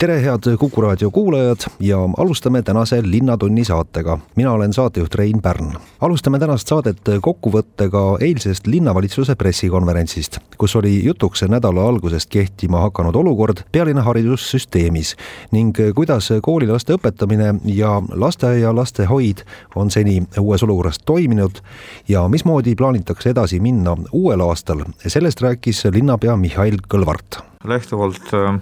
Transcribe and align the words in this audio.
Tere, 0.00 0.22
head 0.22 0.56
Kuku 0.58 0.80
raadio 0.80 1.10
kuulajad 1.10 1.56
ja 1.80 1.98
alustame 2.18 2.62
tänase 2.62 3.02
Linnatunni 3.04 3.64
saatega. 3.64 4.18
mina 4.36 4.52
olen 4.52 4.72
saatejuht 4.72 5.14
Rein 5.14 5.42
Pärn. 5.42 5.72
alustame 6.00 6.38
tänast 6.38 6.68
saadet 6.68 7.00
kokkuvõttega 7.20 8.18
eilsest 8.20 8.66
linnavalitsuse 8.66 9.34
pressikonverentsist, 9.34 10.38
kus 10.58 10.76
oli 10.76 11.04
jutuks 11.04 11.42
nädala 11.48 11.88
algusest 11.88 12.30
kehtima 12.30 12.80
hakanud 12.80 13.14
olukord 13.14 13.56
pealinna 13.72 14.02
haridussüsteemis 14.02 15.16
ning 15.52 15.76
kuidas 15.94 16.28
koolilaste 16.42 16.92
õpetamine 16.92 17.54
ja 17.64 18.02
lasteaia 18.12 18.76
lastehoid 18.76 19.38
on 19.74 19.90
seni 19.90 20.22
uues 20.40 20.62
olukorras 20.62 20.98
toiminud 20.98 21.64
ja 22.08 22.28
mismoodi 22.28 22.74
plaanitakse 22.74 23.30
edasi 23.30 23.60
minna 23.60 23.96
uuel 24.12 24.40
aastal, 24.40 24.84
sellest 25.06 25.40
rääkis 25.40 25.84
linnapea 25.84 26.36
Mihhail 26.36 26.76
Kõlvart. 26.94 27.40
lähtuvalt 27.64 28.34
äh, 28.34 28.60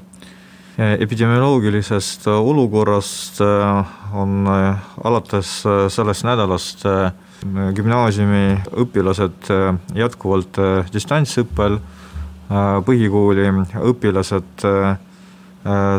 epidemioloogilisest 0.79 2.27
olukorrast 2.27 3.41
äh, 3.41 3.85
on 4.15 4.47
alates 5.05 5.63
sellest 5.89 6.25
nädalast 6.27 6.83
gümnaasiumi 7.77 8.57
õpilased 8.83 9.51
jätkuvalt 9.95 10.57
distantsõppel, 10.95 11.77
põhikooli 12.87 13.45
õpilased 13.91 14.65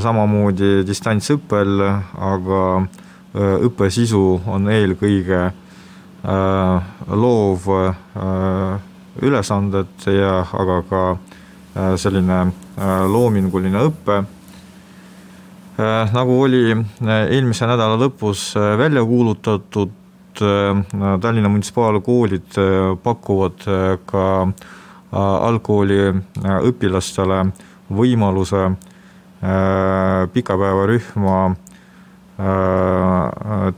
samamoodi 0.02 0.72
distantsõppel, 0.88 1.84
aga 2.32 2.62
õppe 3.68 3.90
sisu 3.94 4.24
on 4.48 4.72
eelkõige 4.74 5.42
loov 7.14 7.70
ülesanded 9.22 10.08
ja 10.10 10.40
aga 10.64 10.80
ka 10.90 11.04
selline 12.02 12.40
loominguline 13.12 13.86
õpe 13.92 14.24
nagu 16.14 16.42
oli 16.42 16.72
äh, 16.72 17.28
eelmise 17.36 17.68
nädala 17.68 17.98
lõpus 18.00 18.54
äh, 18.58 18.78
välja 18.80 19.04
kuulutatud, 19.06 20.02
Tallinna 21.22 21.48
munitsipaalkoolid 21.48 22.58
pakuvad 23.04 23.62
ka 24.04 24.24
algkooli 25.16 26.10
õpilastele 26.68 27.38
võimaluse 27.88 28.66
pikapäevarühma 30.36 31.38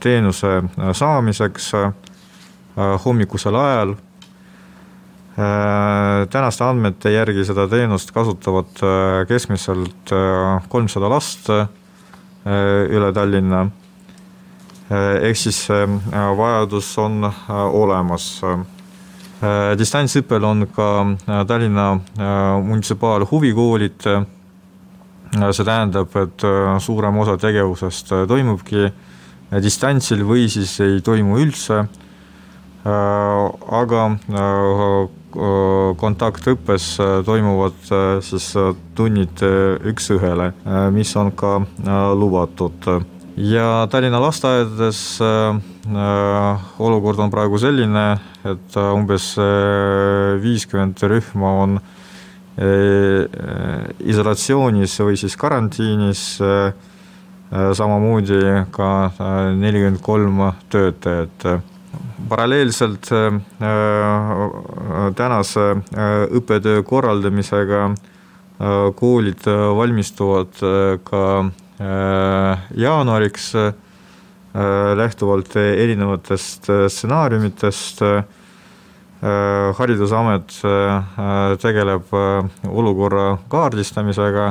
teenuse 0.02 0.52
saamiseks 0.98 1.70
hommikusel 3.06 3.54
ajal. 3.62 3.94
tänaste 6.34 6.64
andmete 6.64 7.14
järgi 7.14 7.46
seda 7.46 7.70
teenust 7.70 8.10
kasutavad 8.10 8.82
keskmiselt 9.30 10.10
kolmsada 10.68 11.14
last 11.14 11.54
Äh, 11.54 11.77
üle 12.48 13.12
Tallinna. 13.12 13.66
Äh, 14.88 15.28
ehk 15.28 15.36
siis 15.36 15.66
äh, 15.70 15.84
vajadus 16.36 16.96
on 16.98 17.30
olemas. 17.48 18.40
distantsõppel 19.78 20.42
on 20.42 20.66
ka 20.74 20.86
Tallinna 21.46 22.00
munitsipaalhuvikoolid. 22.64 24.08
see 25.52 25.64
tähendab, 25.64 26.16
et 26.16 26.42
suurem 26.80 27.18
osa 27.18 27.36
tegevusest 27.38 28.08
toimubki 28.26 28.88
distantsil 29.62 30.24
või 30.24 30.48
siis 30.48 30.80
ei 30.80 31.00
toimu 31.00 31.38
üldse. 31.38 31.84
Aga 32.84 34.02
kontaktõppes 35.98 36.86
toimuvad 37.26 37.90
siis 38.24 38.46
tunnid 38.96 39.42
üks-ühele, 39.90 40.52
mis 40.94 41.14
on 41.16 41.32
ka 41.36 41.58
lubatud. 42.14 42.88
ja 43.36 43.86
Tallinna 43.90 44.20
lasteaedades 44.20 45.20
olukord 46.78 47.18
on 47.18 47.30
praegu 47.30 47.58
selline, 47.58 48.18
et 48.44 48.76
umbes 48.76 49.36
viiskümmend 50.42 51.02
rühma 51.02 51.52
on 51.62 51.78
isolatsioonis 54.00 55.00
või 55.00 55.16
siis 55.16 55.36
karantiinis, 55.36 56.40
samamoodi 57.48 58.40
ka 58.74 59.10
nelikümmend 59.56 60.00
kolm 60.02 60.42
töötajat 60.68 61.46
paralleelselt 62.28 63.08
äh, 63.12 63.34
äh, 63.34 63.40
tänase 65.16 65.70
äh, 65.70 66.26
õppetöö 66.30 66.82
korraldamisega 66.82 67.90
koolid 68.98 69.44
valmistuvad 69.76 70.56
ka 71.06 71.20
jaanuariks 72.74 73.52
lähtuvalt 74.98 75.54
erinevatest 75.56 76.66
stsenaariumitest. 76.88 78.02
haridusamet 79.78 80.56
tegeleb 81.62 82.10
olukorra 82.66 83.38
kaardistamisega 83.48 84.48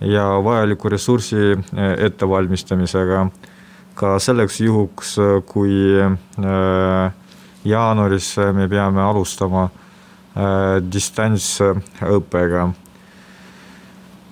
ja 0.00 0.26
vajaliku 0.44 0.88
ressursi 0.88 1.54
ettevalmistamisega 1.98 3.28
ka 3.98 4.14
selleks 4.22 4.60
juhuks, 4.62 5.16
kui 5.50 5.74
äh, 5.98 7.10
jaanuaris 7.66 8.30
me 8.54 8.68
peame 8.70 9.02
alustama 9.02 9.64
äh, 9.66 10.78
distantsõppega. 10.84 12.68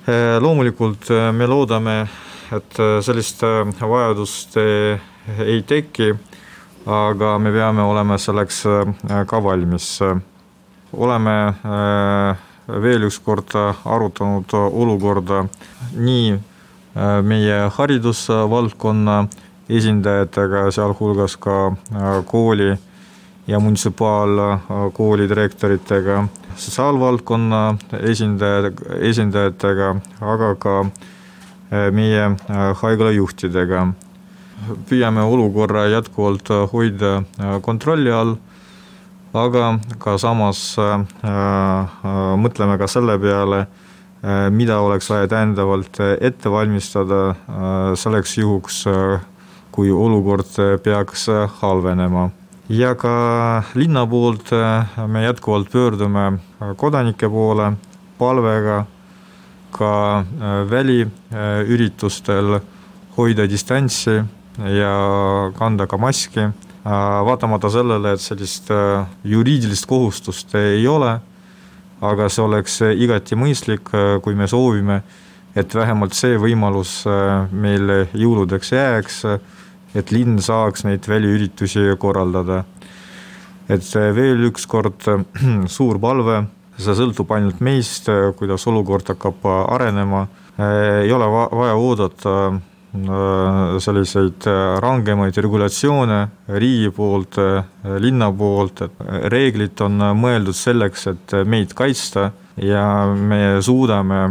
Äh, 0.06 0.37
loomulikult 0.43 1.10
me 1.34 1.50
loodame, 1.50 1.99
et 2.55 2.78
sellist 3.03 3.43
vajadust 3.81 4.55
ei 4.62 5.62
teki, 5.66 6.12
aga 6.87 7.32
me 7.43 7.50
peame 7.50 7.82
olema 7.82 8.19
selleks 8.22 8.62
ka 9.26 9.41
valmis. 9.43 9.99
oleme 10.93 11.34
veel 12.84 13.03
üks 13.09 13.19
kord 13.19 13.50
arutanud 13.84 14.55
olukorda 14.55 15.43
nii 15.99 16.38
meie 17.26 17.59
haridusvaldkonna 17.75 19.16
esindajatega, 19.69 20.71
sealhulgas 20.71 21.37
ka 21.43 21.56
äh, 21.69 22.25
kooli 22.27 22.77
ja 23.47 23.60
munitsipaalkooli 23.60 25.28
direktoritega, 25.28 26.25
sotsiaalvaldkonna 26.56 27.62
esindaja, 28.00 28.72
esindajatega, 29.10 29.94
aga 30.21 30.55
ka 30.55 30.81
äh, 30.81 31.88
meie 31.91 32.25
äh, 32.25 32.66
haiglajuhtidega. 32.82 33.87
püüame 34.88 35.21
olukorra 35.21 35.82
jätkuvalt 35.93 36.49
hoida 36.72 37.22
kontrolli 37.62 38.10
all, 38.10 38.38
aga 39.37 39.66
ka 40.00 40.15
samas 40.19 40.78
mõtleme 42.41 42.78
ka 42.81 42.88
selle 42.88 43.19
peale, 43.21 43.66
mida 44.50 44.78
oleks 44.81 45.10
vaja 45.12 45.28
täiendavalt 45.28 46.00
ette 46.00 46.50
valmistada 46.50 47.21
selleks 48.00 48.38
juhuks, 48.38 48.81
kui 49.76 49.91
olukord 49.92 50.56
peaks 50.82 51.26
halvenema. 51.60 52.31
ja 52.69 52.94
ka 52.94 53.62
linna 53.75 54.06
poolt 54.06 54.50
me 55.06 55.22
jätkuvalt 55.22 55.69
pöördume 55.70 56.38
kodanike 56.76 57.28
poole 57.28 57.72
palvega 58.19 58.87
ka 59.70 60.25
väliüritustel 60.70 62.61
hoida 63.17 63.44
distantsi 63.49 64.23
ja 64.56 64.94
kanda 65.58 65.87
ka 65.87 65.96
maski. 65.96 66.49
vaatamata 67.26 67.70
sellele, 67.70 68.12
et 68.12 68.20
sellist 68.20 68.69
juriidilist 69.25 69.87
kohustust 69.87 70.55
ei 70.55 70.87
ole, 70.88 71.17
aga 72.00 72.28
see 72.31 72.44
oleks 72.44 72.76
igati 72.94 73.34
mõistlik, 73.34 73.90
kui 74.23 74.34
me 74.38 74.46
soovime, 74.46 75.00
et 75.56 75.75
vähemalt 75.75 76.14
see 76.14 76.38
võimalus 76.38 77.00
meil 77.50 78.06
jõuludeks 78.14 78.73
jääks 78.73 79.19
et 79.96 80.12
linn 80.12 80.40
saaks 80.43 80.84
neid 80.87 81.08
väliüritusi 81.08 81.88
korraldada. 81.98 82.64
et 83.69 83.87
veel 84.14 84.46
üks 84.50 84.66
kord 84.70 85.02
suur 85.76 85.98
palve, 85.98 86.44
see 86.78 86.94
sõltub 86.94 87.32
ainult 87.34 87.60
meist, 87.64 88.10
kuidas 88.38 88.66
olukord 88.70 89.08
hakkab 89.14 89.46
arenema, 89.48 90.26
ei 91.02 91.12
ole 91.12 91.26
vaja 91.26 91.75
oodata 91.75 92.34
äh, 92.46 93.78
selliseid 93.82 94.46
rangemaid 94.81 95.37
regulatsioone 95.37 96.20
riigi 96.62 96.92
poolt, 96.94 97.40
linna 98.00 98.31
poolt, 98.32 98.84
et 98.87 99.02
reeglid 99.32 99.82
on 99.84 99.99
mõeldud 100.16 100.56
selleks, 100.56 101.06
et 101.12 101.37
meid 101.44 101.75
kaitsta, 101.76 102.31
ja 102.62 102.84
me 103.12 103.58
suudame 103.60 104.22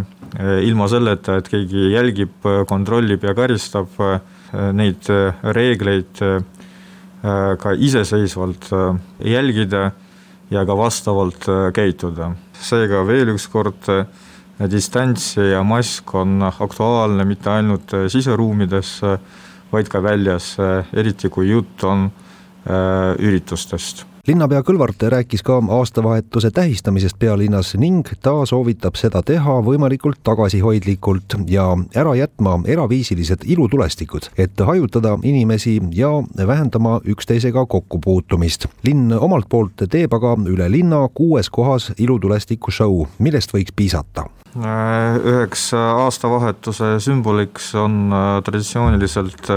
ilma 0.66 0.88
selleta, 0.92 1.38
et 1.40 1.50
keegi 1.52 1.92
jälgib, 1.94 2.48
kontrollib 2.68 3.24
ja 3.24 3.36
karistab 3.38 3.92
neid 4.74 5.10
reegleid 5.56 6.22
ka 7.62 7.72
iseseisvalt 7.74 8.70
jälgida 9.26 9.92
ja 10.52 10.66
ka 10.66 10.78
vastavalt 10.78 11.48
käituda. 11.74 12.32
seega 12.54 13.02
veel 13.08 13.34
üks 13.34 13.48
kord 13.52 13.90
distants 14.72 15.36
ja 15.38 15.64
mask 15.64 16.14
on 16.16 16.42
aktuaalne 16.44 17.26
mitte 17.26 17.50
ainult 17.50 17.92
siseruumides, 18.08 19.02
vaid 19.72 19.90
ka 19.90 20.04
väljas, 20.04 20.56
eriti 20.94 21.30
kui 21.30 21.50
jutt 21.50 21.84
on 21.84 22.10
üritustest 23.20 24.06
linnapea 24.28 24.64
Kõlvart 24.66 25.04
rääkis 25.10 25.44
ka 25.46 25.60
aastavahetuse 25.78 26.50
tähistamisest 26.52 27.20
pealinnas 27.20 27.76
ning 27.78 28.08
ta 28.26 28.34
soovitab 28.50 28.98
seda 28.98 29.22
teha 29.26 29.60
võimalikult 29.66 30.22
tagasihoidlikult 30.26 31.38
ja 31.50 31.68
ära 31.96 32.16
jätma 32.18 32.56
eraviisilised 32.66 33.46
ilutulestikud, 33.46 34.32
et 34.38 34.58
hajutada 34.60 35.18
inimesi 35.24 35.78
ja 35.94 36.10
vähendama 36.48 37.00
üksteisega 37.06 37.66
kokkupuutumist. 37.66 38.68
linn 38.84 39.14
omalt 39.14 39.50
poolt 39.50 39.86
teeb 39.90 40.14
aga 40.14 40.36
üle 40.50 40.72
linna 40.72 41.08
kuues 41.14 41.50
kohas 41.50 41.92
ilutulestiku 41.98 42.72
show, 42.72 43.06
millest 43.20 43.54
võiks 43.54 43.76
piisata 43.76 44.26
üheks 44.56 45.74
aastavahetuse 45.76 46.96
sümboliks 47.04 47.74
on 47.76 48.14
traditsiooniliselt 48.44 49.50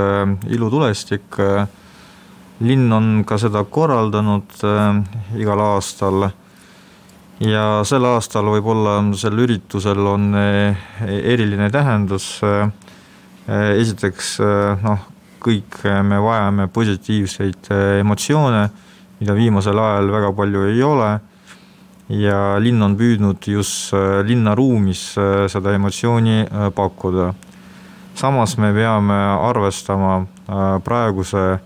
ilutulestik 0.51 1.39
linn 2.61 2.93
on 2.93 3.09
ka 3.27 3.39
seda 3.39 3.63
korraldanud 3.71 4.57
äh, 4.67 4.99
igal 5.39 5.61
aastal 5.63 6.27
ja 7.39 7.65
sel 7.87 8.07
aastal 8.09 8.51
võib-olla 8.51 8.99
sel 9.19 9.39
üritusel 9.39 10.01
on 10.11 10.33
äh, 10.39 10.89
eriline 11.07 11.71
tähendus 11.75 12.39
äh,. 12.43 12.71
esiteks 13.49 14.35
noh, 14.83 15.07
kõik 15.41 15.79
me 16.05 16.19
vajame 16.21 16.67
positiivseid 16.69 17.71
emotsioone, 18.03 18.67
mida 19.23 19.37
viimasel 19.39 19.79
ajal 19.81 20.11
väga 20.13 20.33
palju 20.37 20.67
ei 20.69 20.83
ole. 20.85 21.09
ja 22.09 22.59
linn 22.61 22.83
on 22.83 22.97
püüdnud 22.97 23.49
just 23.49 23.95
linnaruumis 24.29 25.15
seda 25.49 25.73
emotsiooni 25.73 26.45
pakkuda. 26.77 27.33
samas 28.15 28.59
me 28.59 28.73
peame 28.73 29.19
arvestama 29.49 30.27
praeguse 30.85 31.59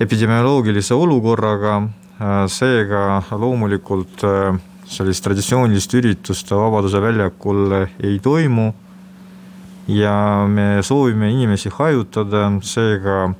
epidemioloogilise 0.00 0.94
olukorraga, 0.94 1.76
äh, 2.20 2.42
seega 2.50 3.22
loomulikult 3.34 4.22
äh, 4.26 4.58
sellist 4.88 5.24
traditsioonilist 5.26 5.94
üritust 5.98 6.50
Vabaduse 6.54 7.00
väljakul 7.02 7.74
ei 7.76 8.18
toimu 8.22 8.70
ja 9.92 10.46
me 10.48 10.82
soovime 10.86 11.32
inimesi 11.32 11.72
hajutada, 11.74 12.46
seega 12.62 13.32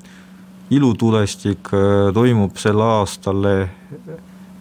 ilutulestik 0.74 1.70
äh, 1.72 2.10
toimub 2.14 2.58
sel 2.58 2.82
aastal 2.82 3.46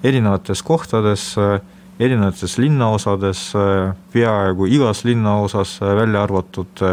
erinevates 0.05 0.61
kohtades, 0.63 1.31
erinevates 1.99 2.59
linnaosades, 2.61 3.39
peaaegu 4.13 4.67
igas 4.69 5.01
linnaosas, 5.03 5.79
välja 5.81 6.21
arvatud 6.23 6.83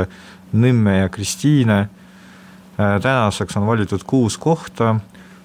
Nõmme 0.54 0.94
ja 0.96 1.10
Kristiine 1.12 1.76
tänaseks 2.76 3.56
on 3.56 3.67
valitud 3.67 4.03
kuus 4.06 4.38
kohta, 4.38 4.97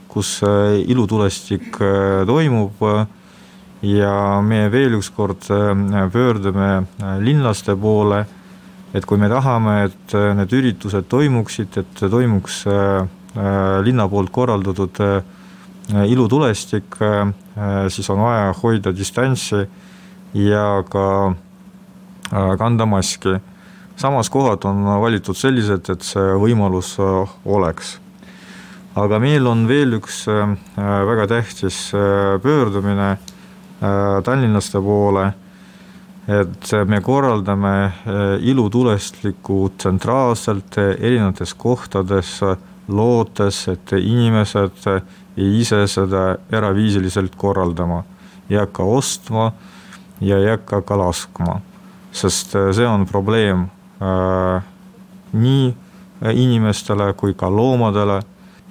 kus 0.08 0.42
äh, 0.44 0.80
ilutulestik 0.88 1.78
äh, 1.82 2.26
toimub. 2.28 2.82
Ja 3.82 4.42
me 4.44 4.66
veel 4.68 4.98
ükskord 4.98 5.46
pöördume 6.12 6.84
linlaste 7.24 7.78
poole, 7.80 8.26
et 8.92 9.06
kui 9.08 9.16
me 9.16 9.30
tahame, 9.32 9.86
et 9.88 10.16
need 10.36 10.52
üritused 10.52 11.08
toimuksid, 11.08 11.78
et 11.80 12.02
toimuks 12.12 12.66
linna 13.88 14.08
poolt 14.12 14.34
korraldatud 14.36 15.00
ilutulestik, 16.12 17.00
siis 17.88 18.12
on 18.12 18.20
vaja 18.20 18.52
hoida 18.60 18.92
distantsi 18.92 19.62
ja 20.36 20.66
ka 20.92 21.08
kanda 22.60 22.84
maski 22.84 23.38
samas 24.00 24.30
kohad 24.30 24.64
on 24.64 24.86
valitud 25.02 25.36
sellised, 25.36 25.90
et 25.92 26.06
see 26.06 26.36
võimalus 26.40 26.94
äh, 27.04 27.34
oleks. 27.46 27.98
aga 29.00 29.20
meil 29.20 29.48
on 29.48 29.68
veel 29.68 29.98
üks 30.00 30.24
äh, 30.32 30.56
väga 31.08 31.28
tähtis 31.28 31.90
äh, 31.94 32.40
pöördumine 32.42 33.18
tallinlaste 33.80 34.82
poole, 34.84 35.30
et 36.28 36.72
me 36.86 36.98
korraldame 37.00 37.94
ilutulestiku 38.44 39.70
tsentraalselt 39.78 40.76
erinevates 40.82 41.54
kohtades, 41.56 42.34
lootes, 42.92 43.62
et 43.72 43.94
inimesed 43.96 44.84
ei 44.92 45.62
ise 45.62 45.80
seda 45.88 46.26
eraviisiliselt 46.52 47.40
korraldama, 47.40 48.02
ei 48.50 48.60
hakka 48.60 48.84
ostma 48.84 49.48
ja 50.20 50.44
ei 50.44 50.52
hakka 50.58 50.82
ka 50.84 51.00
laskma, 51.00 51.62
sest 52.12 52.60
see 52.76 52.88
on 52.88 53.08
probleem 53.08 53.70
nii 54.00 55.76
inimestele 56.34 57.14
kui 57.14 57.34
ka 57.34 57.50
loomadele 57.52 58.20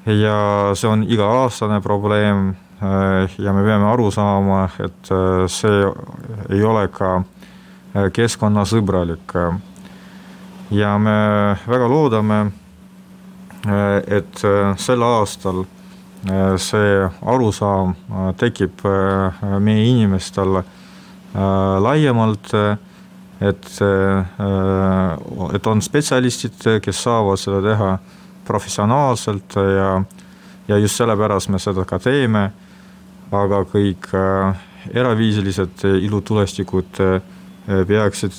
ja 0.09 0.37
see 0.75 0.89
on 0.89 1.05
iga-aastane 1.05 1.81
probleem 1.85 2.49
äh, 2.83 3.39
ja 3.39 3.53
me 3.53 3.65
peame 3.65 3.89
aru 3.93 4.11
saama, 4.11 4.69
et 4.81 5.11
äh, 5.13 5.45
see 5.49 5.85
ei 6.51 6.63
ole 6.65 6.89
ka 6.89 7.23
keskkonnasõbralik. 8.13 9.33
ja 10.71 10.99
me 10.99 11.57
väga 11.67 11.89
loodame, 11.89 12.53
et 14.07 14.43
sel 14.77 15.03
aastal 15.03 15.65
see 16.61 17.09
arusaam 17.33 17.95
tekib 18.37 18.85
meie 19.65 19.87
inimestel 19.89 20.61
laiemalt 21.81 22.53
et, 23.40 23.81
äh, 23.82 25.55
et 25.55 25.67
on 25.67 25.82
spetsialistid, 25.82 26.58
kes 26.82 27.02
saavad 27.02 27.38
seda 27.40 27.61
teha 27.62 27.90
professionaalselt 28.49 29.58
ja, 29.76 29.90
ja 30.69 30.79
just 30.79 30.99
sellepärast 30.99 31.52
me 31.52 31.61
seda 31.62 31.85
ka 31.87 32.00
teeme. 32.02 32.50
aga 33.29 33.58
kõik 33.69 34.06
äh, 34.17 34.56
eraviisilised 34.96 35.82
ilutulestikud 35.85 37.00
äh, 37.05 37.19
peaksid 37.85 38.32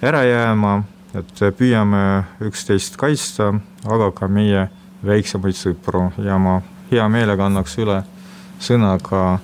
ära 0.00 0.22
jääma, 0.24 0.72
et 1.12 1.42
püüame 1.58 2.00
üksteist 2.48 2.96
kaitsta, 2.96 3.50
aga 3.84 4.08
ka 4.16 4.28
meie 4.32 4.70
väiksemaid 5.04 5.60
sõpru 5.60 6.06
ja 6.24 6.40
ma 6.40 6.62
hea 6.88 7.04
meelega 7.12 7.50
annaks 7.50 7.76
üle 7.84 8.00
sõna 8.56 8.96
ka 9.04 9.36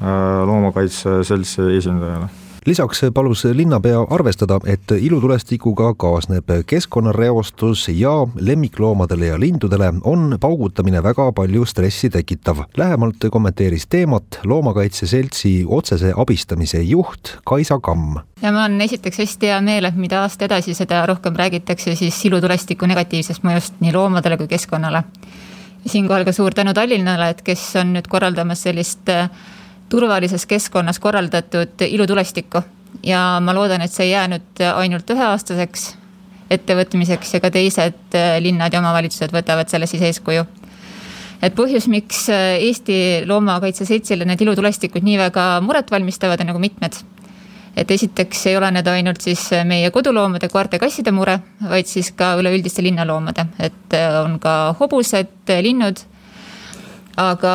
loomakaitse 0.00 1.20
seltsi 1.28 1.68
esindajale 1.76 2.37
lisaks 2.66 3.00
palus 3.14 3.44
linnapea 3.44 4.00
arvestada, 4.10 4.60
et 4.66 4.90
ilutulestikuga 5.00 5.94
kaasneb 5.94 6.50
keskkonnareostus 6.66 7.88
ja 7.88 8.12
lemmikloomadele 8.40 9.26
ja 9.26 9.40
lindudele 9.40 9.92
on 10.04 10.36
paugutamine 10.40 11.02
väga 11.02 11.32
palju 11.32 11.64
stressi 11.64 12.10
tekitav. 12.10 12.56
lähemalt 12.76 13.16
kommenteeris 13.30 13.86
teemat 13.86 14.40
Loomakaitse 14.44 15.06
Seltsi 15.06 15.64
otsese 15.68 16.12
abistamise 16.16 16.82
juht 16.82 17.36
Kaisa 17.44 17.80
Kamm. 17.80 18.16
ja 18.42 18.52
mul 18.52 18.60
on 18.60 18.80
esiteks 18.80 19.18
hästi 19.18 19.46
hea 19.46 19.60
meel, 19.60 19.84
et 19.84 19.96
mida 19.96 20.22
aasta 20.22 20.44
edasi, 20.44 20.74
seda 20.74 21.06
rohkem 21.06 21.36
räägitakse 21.36 21.94
siis 21.94 22.24
ilutulestiku 22.24 22.86
negatiivsest 22.86 23.42
mõjust 23.42 23.80
nii 23.80 23.92
loomadele 23.92 24.36
kui 24.36 24.48
keskkonnale. 24.48 25.02
siinkohal 25.86 26.24
ka 26.24 26.32
suur 26.32 26.54
tänu 26.54 26.74
Tallinnale, 26.74 27.30
et 27.30 27.42
kes 27.42 27.76
on 27.76 27.94
nüüd 27.94 28.08
korraldamas 28.08 28.62
sellist 28.62 29.08
äh, 29.08 29.30
turvalises 29.88 30.46
keskkonnas 30.46 30.98
korraldatud 30.98 31.86
ilutulestikku. 31.88 32.62
ja 33.02 33.38
ma 33.40 33.54
loodan, 33.54 33.80
et 33.80 33.92
see 33.92 34.06
ei 34.08 34.12
jää 34.12 34.28
nüüd 34.28 34.62
ainult 34.74 35.10
üheaastaseks 35.10 35.94
ettevõtmiseks 36.52 37.34
ja 37.36 37.42
ka 37.44 37.50
teised 37.52 38.16
äh, 38.16 38.38
linnad 38.42 38.72
ja 38.72 38.80
omavalitsused 38.82 39.32
võtavad 39.34 39.68
selle 39.70 39.88
siis 39.90 40.02
eeskuju. 40.08 40.46
et 41.42 41.54
põhjus, 41.54 41.88
miks 41.92 42.26
äh, 42.32 42.56
Eesti 42.68 43.26
Loomakaitse 43.28 43.86
Seltsile 43.86 44.26
need 44.28 44.40
ilutulestikud 44.42 45.04
nii 45.04 45.18
väga 45.20 45.46
muret 45.64 45.90
valmistavad, 45.90 46.40
on 46.40 46.52
nagu 46.52 46.62
mitmed. 46.62 46.96
et 47.76 47.90
esiteks 47.90 48.46
ei 48.46 48.56
ole 48.56 48.70
need 48.74 48.86
ainult 48.88 49.20
siis 49.20 49.50
meie 49.64 49.90
koduloomade, 49.90 50.48
koerte, 50.48 50.78
kasside 50.78 51.12
mure, 51.12 51.38
vaid 51.68 51.86
siis 51.86 52.10
ka 52.16 52.34
üleüldiste 52.40 52.82
linnaloomade, 52.82 53.46
et 53.60 53.94
äh, 53.94 54.20
on 54.24 54.38
ka 54.40 54.74
hobused, 54.80 55.56
linnud. 55.62 56.04
aga 57.16 57.54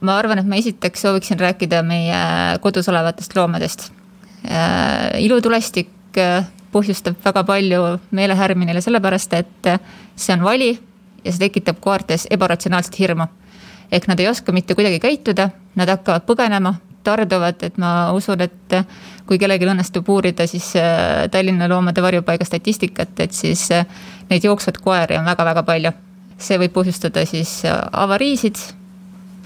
ma 0.00 0.18
arvan, 0.18 0.38
et 0.38 0.46
ma 0.46 0.58
esiteks 0.58 1.02
sooviksin 1.02 1.40
rääkida 1.40 1.82
meie 1.86 2.18
kodus 2.62 2.88
olevatest 2.88 3.34
loomadest. 3.36 3.88
Äh, 4.46 5.18
ilutulestik 5.24 6.18
äh, 6.18 6.46
põhjustab 6.72 7.18
väga 7.24 7.42
palju 7.44 7.82
meelehärmi 8.14 8.68
neile 8.68 8.82
sellepärast, 8.84 9.34
et 9.34 9.66
äh, 9.66 9.80
see 10.16 10.36
on 10.36 10.44
vali 10.46 10.70
ja 11.24 11.32
see 11.32 11.48
tekitab 11.48 11.80
koertes 11.82 12.28
ebaratsionaalset 12.30 12.98
hirmu. 12.98 13.26
ehk 13.92 14.04
nad 14.06 14.20
ei 14.20 14.28
oska 14.28 14.52
mitte 14.52 14.74
kuidagi 14.76 14.98
käituda, 15.00 15.48
nad 15.74 15.88
hakkavad 15.88 16.26
põgenema, 16.28 16.74
tarduvad, 17.04 17.62
et 17.64 17.78
ma 17.80 18.12
usun, 18.12 18.42
et 18.44 18.74
kui 19.26 19.38
kellelgi 19.40 19.64
õnnestub 19.64 20.08
uurida 20.12 20.46
siis 20.46 20.74
Tallinna 21.32 21.68
loomade 21.68 22.02
varjupaiga 22.04 22.44
statistikat, 22.44 23.14
et 23.24 23.32
siis 23.32 23.64
neid 24.28 24.44
jooksvaid 24.44 24.76
koeri 24.84 25.16
on 25.16 25.24
väga-väga 25.24 25.62
palju. 25.62 25.92
see 26.38 26.58
võib 26.58 26.72
põhjustada 26.76 27.24
siis 27.26 27.62
avariisid, 27.92 28.60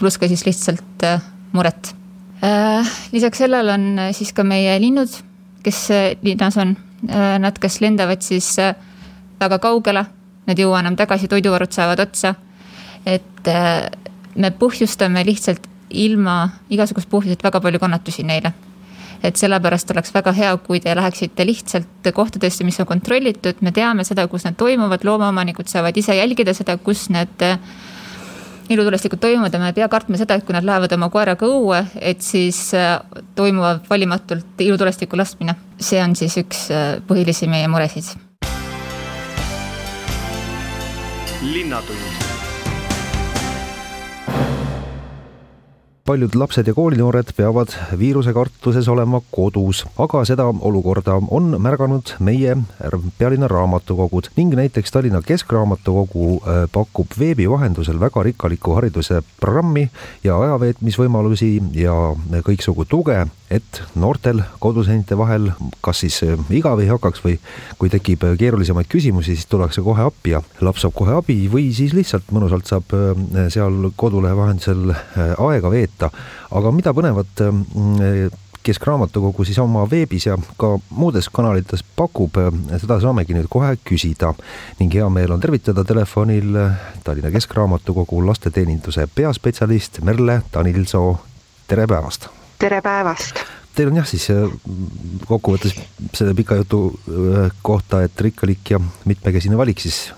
pluss 0.03 0.19
ka 0.19 0.29
siis 0.31 0.43
lihtsalt 0.47 1.07
muret. 1.55 1.95
lisaks 3.13 3.39
sellele 3.39 3.73
on 3.73 3.85
siis 4.13 4.33
ka 4.35 4.43
meie 4.43 4.75
linnud, 4.83 5.13
kes 5.63 5.85
linnas 6.27 6.59
on, 6.59 6.75
nad 7.39 7.59
kas 7.63 7.79
lendavad 7.81 8.23
siis 8.27 8.57
väga 9.43 9.59
kaugele, 9.63 10.05
nad 10.47 10.59
ei 10.59 10.67
jõua 10.67 10.83
enam 10.83 10.97
tagasi, 10.99 11.31
toiduvarud 11.31 11.73
saavad 11.75 12.03
otsa. 12.07 12.35
et 13.07 13.49
äh, 13.51 13.91
me 14.39 14.51
põhjustame 14.55 15.25
lihtsalt 15.27 15.65
ilma 15.91 16.37
igasugust 16.71 17.09
põhjusest 17.11 17.43
väga 17.43 17.61
palju 17.61 17.81
kannatusi 17.83 18.23
neile. 18.23 18.53
et 19.23 19.37
sellepärast 19.39 19.91
oleks 19.91 20.15
väga 20.15 20.33
hea, 20.33 20.57
kui 20.67 20.81
te 20.81 20.95
läheksite 20.95 21.47
lihtsalt 21.47 22.11
kohtadesse, 22.15 22.65
mis 22.65 22.81
on 22.81 22.87
kontrollitud, 22.87 23.61
me 23.61 23.73
teame 23.73 24.05
seda, 24.05 24.27
kus 24.29 24.45
need 24.45 24.57
toimuvad, 24.59 25.05
loomaomanikud 25.05 25.69
saavad 25.71 25.97
ise 25.97 26.17
jälgida 26.17 26.55
seda, 26.55 26.77
kus 26.77 27.09
need 27.11 27.43
äh, 27.47 27.59
ilutulestikud 28.73 29.21
toimuvad 29.23 29.55
ja 29.55 29.61
me 29.63 29.71
ei 29.73 29.79
pea 29.81 29.89
kartma 29.93 30.21
seda, 30.21 30.37
et 30.39 30.47
kui 30.49 30.57
nad 30.57 30.67
lähevad 30.67 30.93
oma 30.97 31.11
koeraga 31.13 31.47
õue, 31.47 31.85
et 32.01 32.25
siis 32.25 32.65
äh, 32.79 32.99
toimuvad 33.39 33.87
valimatult 33.91 34.61
ilutulestiku 34.61 35.19
laskmine. 35.21 35.57
see 35.83 36.03
on 36.03 36.15
siis 36.17 36.37
üks 36.39 36.69
põhilisi 37.09 37.49
meie 37.51 37.69
muresid 37.69 38.13
linnatund 41.43 42.42
paljud 46.05 46.35
lapsed 46.35 46.67
ja 46.67 46.75
koolinoored 46.75 47.31
peavad 47.37 47.75
viirusekartuses 47.99 48.89
olema 48.89 49.21
kodus, 49.31 49.85
aga 50.03 50.25
seda 50.27 50.49
olukorda 50.51 51.19
on 51.31 51.55
märganud 51.63 52.15
meie 52.19 52.57
pealinna 53.19 53.49
raamatukogud 53.49 54.33
ning 54.37 54.55
näiteks 54.59 54.91
Tallinna 54.93 55.23
Keskraamatukogu 55.23 56.27
äh, 56.35 56.65
pakub 56.73 57.15
veebi 57.19 57.47
vahendusel 57.51 58.01
väga 58.01 58.23
rikkalikku 58.27 58.75
hariduse 58.75 59.23
programmi 59.41 59.89
ja 60.25 60.41
ajaveetmisvõimalusi 60.43 61.53
ja 61.79 61.95
kõiksugu 62.49 62.89
tuge, 62.89 63.23
et 63.53 63.83
noortel 63.99 64.43
koduseinte 64.63 65.17
vahel 65.19 65.51
kas 65.85 66.03
siis 66.05 66.21
äh, 66.27 66.37
igav 66.55 66.81
ei 66.83 66.91
hakkaks 66.91 67.25
või 67.25 67.39
kui 67.81 67.91
tekib 67.93 68.25
keerulisemaid 68.41 68.89
küsimusi, 68.93 69.37
siis 69.37 69.49
tullakse 69.51 69.85
kohe 69.85 70.05
appi 70.07 70.37
ja 70.37 70.43
laps 70.65 70.85
saab 70.85 70.97
kohe 70.97 71.17
abi 71.19 71.39
või 71.53 71.69
siis 71.77 71.95
lihtsalt 71.97 72.33
mõnusalt 72.33 72.71
saab 72.71 72.95
äh, 72.97 73.49
seal 73.53 73.91
kodulehe 73.97 74.37
vahendusel 74.39 74.95
aega 75.39 75.73
veeta 75.73 76.11
aga 76.53 76.73
mida 76.75 76.95
põnevat 76.97 77.45
Keskraamatukogu 78.63 79.43
siis 79.45 79.59
oma 79.59 79.83
veebis 79.91 80.29
ja 80.29 80.37
ka 80.59 80.77
muudes 80.95 81.27
kanalites 81.35 81.83
pakub, 81.97 82.37
seda 82.79 83.01
saamegi 83.03 83.35
nüüd 83.35 83.49
kohe 83.51 83.73
küsida. 83.83 84.31
ning 84.79 84.95
hea 84.95 85.09
meel 85.11 85.35
on 85.35 85.41
tervitada 85.43 85.85
telefonil 85.85 86.61
Tallinna 87.03 87.33
Keskraamatukogu 87.35 88.23
lasteteeninduse 88.27 89.09
peaspetsialist 89.15 89.99
Merle 90.07 90.43
Tanilsoo, 90.53 91.19
tere 91.67 91.87
päevast! 91.87 92.42
Tere 92.63 92.79
päevast! 92.85 93.43
Teil 93.73 93.89
on 93.89 93.97
jah 94.03 94.07
siis 94.07 94.29
kokkuvõttes 95.27 95.73
selle 96.15 96.35
pika 96.37 96.59
jutu 96.61 96.83
äh, 96.93 97.47
kohta, 97.65 98.03
et 98.05 98.21
rikkalik 98.21 98.75
ja 98.75 98.81
mitmekesine 99.09 99.57
valik 99.59 99.81
siis 99.81 100.11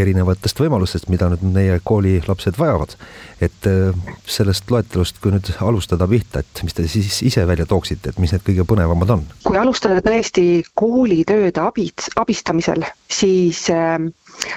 erinevatest 0.00 0.58
võimalustest, 0.60 1.10
mida 1.12 1.28
nüüd 1.32 1.44
meie 1.54 1.76
koolilapsed 1.84 2.56
vajavad. 2.58 2.96
et 3.40 3.68
äh, 3.68 3.92
sellest 4.24 4.70
loetelust, 4.72 5.20
kui 5.20 5.34
nüüd 5.34 5.50
alustada 5.60 6.08
pihta, 6.08 6.40
et 6.40 6.62
mis 6.64 6.74
te 6.74 6.86
siis 6.88 7.20
ise 7.28 7.44
välja 7.46 7.66
tooksite, 7.68 8.10
et 8.10 8.18
mis 8.18 8.32
need 8.32 8.44
kõige 8.48 8.64
põnevamad 8.64 9.12
on? 9.18 9.26
kui 9.44 9.60
alustada 9.60 10.00
tõesti 10.04 10.64
koolitööde 10.74 11.60
abid, 11.60 12.08
abistamisel, 12.16 12.88
siis 13.12 13.66
äh, 13.70 14.00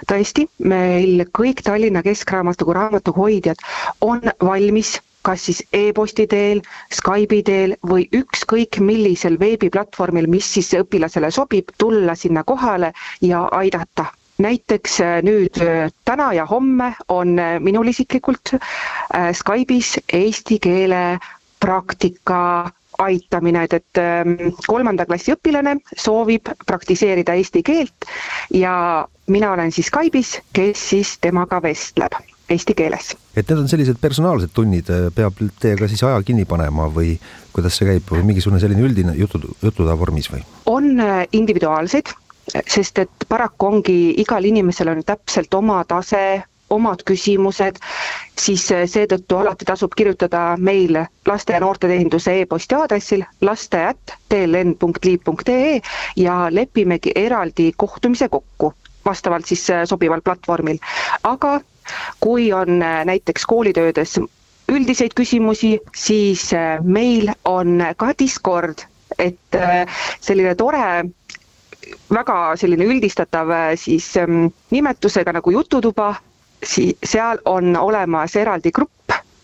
tõesti, 0.10 0.48
meil 0.64 1.28
kõik 1.36 1.62
Tallinna 1.68 2.02
Keskraamatukogu 2.08 2.80
raamatuhoidjad 2.80 3.62
on 4.08 4.24
valmis 4.42 4.96
kas 5.28 5.46
siis 5.46 5.60
e-posti 5.74 6.26
teel, 6.32 6.62
Skype'i 6.96 7.44
teel 7.48 7.74
või 7.92 8.06
ükskõik 8.16 8.80
millisel 8.90 9.36
veebiplatvormil, 9.42 10.28
mis 10.32 10.48
siis 10.56 10.72
õpilasele 10.80 11.32
sobib, 11.32 11.74
tulla 11.78 12.16
sinna 12.16 12.44
kohale 12.44 12.94
ja 13.22 13.44
aidata. 13.62 14.06
Näiteks 14.40 15.00
äh, 15.04 15.18
nüüd 15.28 15.60
äh, 15.66 15.90
täna 16.08 16.30
ja 16.34 16.46
homme 16.48 16.94
on 17.12 17.34
äh, 17.40 17.58
minul 17.60 17.90
isiklikult 17.92 18.54
Skype'is 19.36 19.98
eesti 20.16 20.60
keele 20.64 21.02
praktika 21.60 22.40
aitamine, 23.00 23.63
et, 23.68 23.74
et 23.79 24.01
ähm, 24.01 24.36
kolmanda 24.68 25.06
klassi 25.10 25.34
õpilane 25.36 25.77
soovib 25.98 26.51
praktiseerida 26.68 27.38
eesti 27.39 27.63
keelt 27.65 28.10
ja 28.56 29.06
mina 29.27 29.53
olen 29.56 29.72
siis 29.72 29.91
Skype'is, 29.91 30.38
kes 30.53 30.89
siis 30.91 31.18
temaga 31.22 31.62
vestleb 31.63 32.18
eesti 32.50 32.74
keeles. 32.75 33.12
et 33.36 33.50
need 33.50 33.60
on 33.60 33.70
sellised 33.70 34.00
personaalsed 34.01 34.53
tunnid, 34.53 34.89
peab 35.15 35.44
teiega 35.62 35.88
siis 35.88 36.03
aja 36.03 36.22
kinni 36.25 36.48
panema 36.50 36.89
või 36.94 37.13
kuidas 37.53 37.77
see 37.77 37.89
käib 37.91 38.10
või 38.12 38.25
mingisugune 38.32 38.62
selline 38.62 38.86
üldine 38.86 39.13
jutu, 39.18 39.41
jutuda 39.62 39.98
vormis 40.00 40.32
või? 40.34 40.41
on 40.65 40.98
individuaalseid 41.32 42.15
sest 42.50 43.00
et 43.03 43.25
paraku 43.29 43.68
ongi, 43.68 43.98
igal 44.22 44.46
inimesel 44.46 44.89
on 44.94 45.03
täpselt 45.06 45.53
oma 45.53 45.84
tase, 45.88 46.41
omad 46.70 47.02
küsimused, 47.08 47.76
siis 48.40 48.68
seetõttu 48.94 49.38
alati 49.42 49.66
tasub 49.66 49.92
kirjutada 49.98 50.42
meile 50.58 51.08
laste 51.28 51.54
ja 51.56 51.60
noorteteeninduse 51.64 52.36
e-posti 52.42 52.76
aadressil 52.78 53.24
laste.tln.liit.ee 53.42 55.82
ja 56.24 56.36
lepimegi 56.52 57.12
eraldi 57.16 57.72
kohtumise 57.78 58.30
kokku, 58.30 58.74
vastavalt 59.06 59.46
siis 59.46 59.68
sobival 59.90 60.22
platvormil. 60.22 60.78
aga 61.24 61.60
kui 62.20 62.54
on 62.54 62.80
näiteks 63.06 63.46
koolitöödes 63.46 64.20
üldiseid 64.70 65.12
küsimusi, 65.18 65.80
siis 65.98 66.52
meil 66.84 67.30
on 67.46 67.82
ka 67.98 68.12
Discord, 68.20 68.78
et 69.18 69.58
selline 70.22 70.56
tore 70.56 71.10
väga 72.14 72.36
selline 72.60 72.86
üldistatav 72.90 73.52
siis 73.82 74.08
ähm, 74.18 74.48
nimetusega 74.74 75.34
nagu 75.34 75.52
Jututuba, 75.54 76.12
si-, 76.63 76.96
seal 77.06 77.39
on 77.46 77.75
olemas 77.78 78.36
eraldi 78.36 78.72
grupp, 78.72 78.94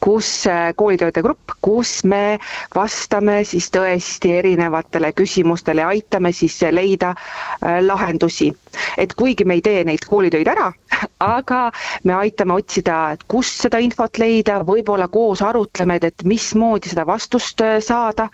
kus, 0.05 0.27
äh, 0.47 0.69
koolitööde 0.77 1.21
grupp, 1.25 1.53
kus 1.65 2.03
me 2.05 2.37
vastame 2.75 3.39
siis 3.47 3.71
tõesti 3.73 4.35
erinevatele 4.39 5.09
küsimustele 5.17 5.81
ja 5.81 5.87
aitame 5.95 6.31
siis 6.35 6.59
leida 6.71 7.13
äh, 7.15 7.79
lahendusi. 7.85 8.51
et 8.97 9.13
kuigi 9.15 9.45
me 9.45 9.53
ei 9.57 9.61
tee 9.65 9.83
neid 9.87 10.05
koolitöid 10.09 10.47
ära, 10.51 10.67
aga 11.39 11.71
me 12.03 12.13
aitame 12.13 12.53
otsida, 12.59 13.17
kust 13.27 13.61
seda 13.65 13.79
infot 13.79 14.17
leida, 14.21 14.59
võib-olla 14.67 15.07
koos 15.07 15.41
arutleme, 15.41 15.95
et, 15.95 16.03
et 16.11 16.23
mismoodi 16.27 16.91
seda 16.93 17.05
vastust 17.07 17.61
saada 17.81 18.29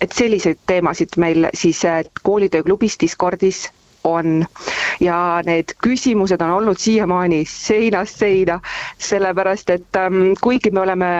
et 0.00 0.12
selliseid 0.16 0.58
teemasid 0.66 1.16
meil 1.20 1.48
siis 1.54 1.82
äh, 1.84 2.04
koolitööklubis 2.24 2.96
Discordis 3.02 3.66
on 4.04 4.44
ja 5.00 5.18
need 5.46 5.74
küsimused 5.84 6.40
on 6.44 6.50
olnud 6.58 6.78
siiamaani 6.80 7.42
seinast 7.48 8.18
seina, 8.22 8.60
sellepärast 8.98 9.70
et 9.70 9.96
ähm, 10.00 10.32
kuigi 10.40 10.70
me 10.70 10.80
oleme 10.84 11.10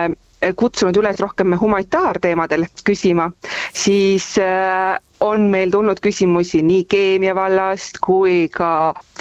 kutsunud 0.57 0.97
üles 0.97 1.19
rohkem 1.21 1.53
humanitaarteemadel 1.61 2.65
küsima, 2.87 3.27
siis 3.77 4.31
äh, 4.41 4.97
on 5.21 5.45
meil 5.53 5.69
tulnud 5.75 6.01
küsimusi 6.01 6.63
nii 6.65 6.85
keemia 6.89 7.35
vallast 7.37 7.99
kui 8.01 8.47
ka 8.53 8.71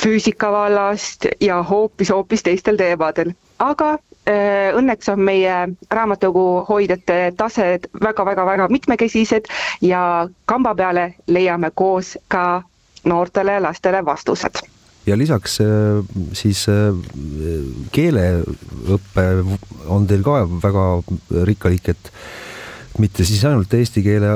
füüsika 0.01 0.53
vallast 0.55 1.29
ja 1.45 1.61
hoopis-hoopis 1.63 2.43
teistel 2.49 2.81
teemadel. 2.81 3.35
aga 3.61 3.99
Äh, 4.29 4.71
õnneks 4.77 5.09
on 5.09 5.23
meie 5.25 5.53
raamatukogu 5.97 6.65
hoidjate 6.69 7.15
tased 7.41 7.87
väga-väga-väga 8.05 8.67
mitmekesised 8.69 9.49
ja 9.81 10.03
kamba 10.53 10.75
peale 10.77 11.05
leiame 11.27 11.71
koos 11.75 12.11
ka 12.29 12.43
noortele 13.05 13.61
lastele 13.61 14.05
vastused. 14.05 14.61
Ja 15.07 15.17
lisaks 15.17 15.61
äh, 15.65 16.03
siis 16.37 16.67
äh, 16.69 16.93
keeleõpe 17.95 19.27
on 19.89 20.07
teil 20.07 20.23
ka 20.27 20.45
väga 20.61 20.85
rikkalik, 21.49 21.89
et 21.95 22.13
mitte 23.01 23.25
siis 23.25 23.43
ainult 23.49 23.73
eesti 23.73 24.03
keele 24.05 24.35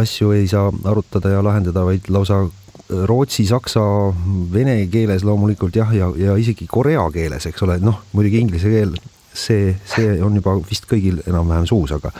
asju 0.00 0.32
ei 0.34 0.46
saa 0.50 0.72
arutada 0.90 1.30
ja 1.30 1.42
lahendada, 1.44 1.84
vaid 1.86 2.08
lausa 2.10 2.40
rootsi, 2.88 3.46
saksa, 3.48 3.82
vene 4.52 4.76
keeles 4.92 5.24
loomulikult 5.24 5.76
jah, 5.76 5.92
ja, 5.94 6.10
ja 6.18 6.36
isegi 6.40 6.66
korea 6.70 7.04
keeles, 7.14 7.46
eks 7.48 7.64
ole, 7.64 7.78
noh, 7.84 8.02
muidugi 8.12 8.42
inglise 8.42 8.72
keel, 8.72 8.92
see, 9.34 9.74
see 9.90 10.16
on 10.22 10.36
juba 10.38 10.56
vist 10.70 10.88
kõigil 10.90 11.20
enam-vähem 11.26 11.66
suus, 11.68 11.92
aga 11.96 12.12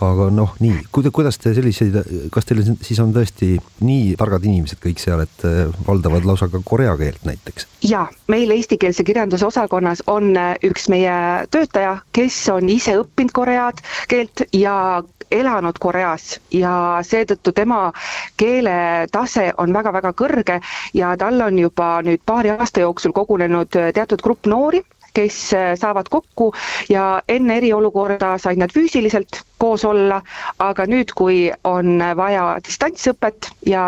aga 0.00 0.30
noh, 0.32 0.54
nii, 0.64 0.86
kuidas 1.12 1.36
te 1.40 1.52
selliseid, 1.56 1.98
kas 2.32 2.48
teil 2.48 2.62
siis 2.64 3.00
on 3.02 3.12
tõesti 3.12 3.52
nii 3.84 4.14
targad 4.20 4.46
inimesed 4.48 4.80
kõik 4.80 5.02
seal, 5.02 5.24
et 5.26 5.44
äh, 5.44 5.68
valdavad 5.86 6.24
lausa 6.28 6.48
ka 6.52 6.62
korea 6.64 6.96
keelt 7.00 7.26
näiteks? 7.28 7.68
jaa, 7.84 8.06
meil 8.32 8.52
eestikeelse 8.56 9.04
kirjanduse 9.04 9.46
osakonnas 9.46 10.04
on 10.08 10.32
äh, 10.40 10.54
üks 10.66 10.88
meie 10.92 11.14
töötaja, 11.52 11.98
kes 12.16 12.42
on 12.54 12.68
ise 12.72 12.96
õppinud 13.02 13.34
koread 13.36 13.84
keelt 14.08 14.46
ja 14.56 15.02
elanud 15.30 15.78
Koreas 15.78 16.40
ja 16.50 16.72
seetõttu 17.06 17.52
tema 17.54 17.92
keeletase 18.40 19.50
on 19.62 19.74
väga-väga 19.74 20.10
kõrge 20.18 20.56
ja 20.94 21.12
tal 21.20 21.38
on 21.44 21.58
juba 21.58 22.00
nüüd 22.02 22.24
paari 22.26 22.50
aasta 22.56 22.82
jooksul 22.82 23.14
kogunenud 23.14 23.70
teatud 23.94 24.24
grupp 24.24 24.50
noori 24.50 24.82
kes 25.16 25.38
äh, 25.56 25.72
saavad 25.80 26.08
kokku 26.10 26.50
ja 26.88 27.22
enne 27.28 27.56
eriolukorda 27.60 28.36
said 28.38 28.60
nad 28.60 28.72
füüsiliselt 28.74 29.40
koos 29.60 29.84
olla, 29.84 30.20
aga 30.58 30.86
nüüd, 30.88 31.12
kui 31.18 31.50
on 31.68 32.00
vaja 32.16 32.44
distantsõpet 32.64 33.50
ja 33.68 33.82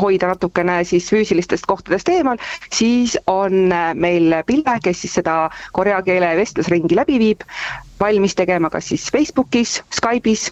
hoida 0.00 0.30
natukene 0.30 0.78
siis 0.86 1.08
füüsilistest 1.10 1.66
kohtadest 1.66 2.08
eemal, 2.14 2.38
siis 2.70 3.16
on 3.26 3.72
meil 3.98 4.36
Pille, 4.46 4.76
kes 4.84 5.02
siis 5.04 5.16
seda 5.18 5.36
korea 5.76 5.98
keele 6.06 6.30
vestlusringi 6.38 6.96
läbi 6.98 7.18
viib, 7.22 7.42
valmis 8.00 8.36
tegema 8.38 8.70
kas 8.70 8.92
siis 8.92 9.08
Facebookis, 9.12 9.80
Skype'is 9.98 10.50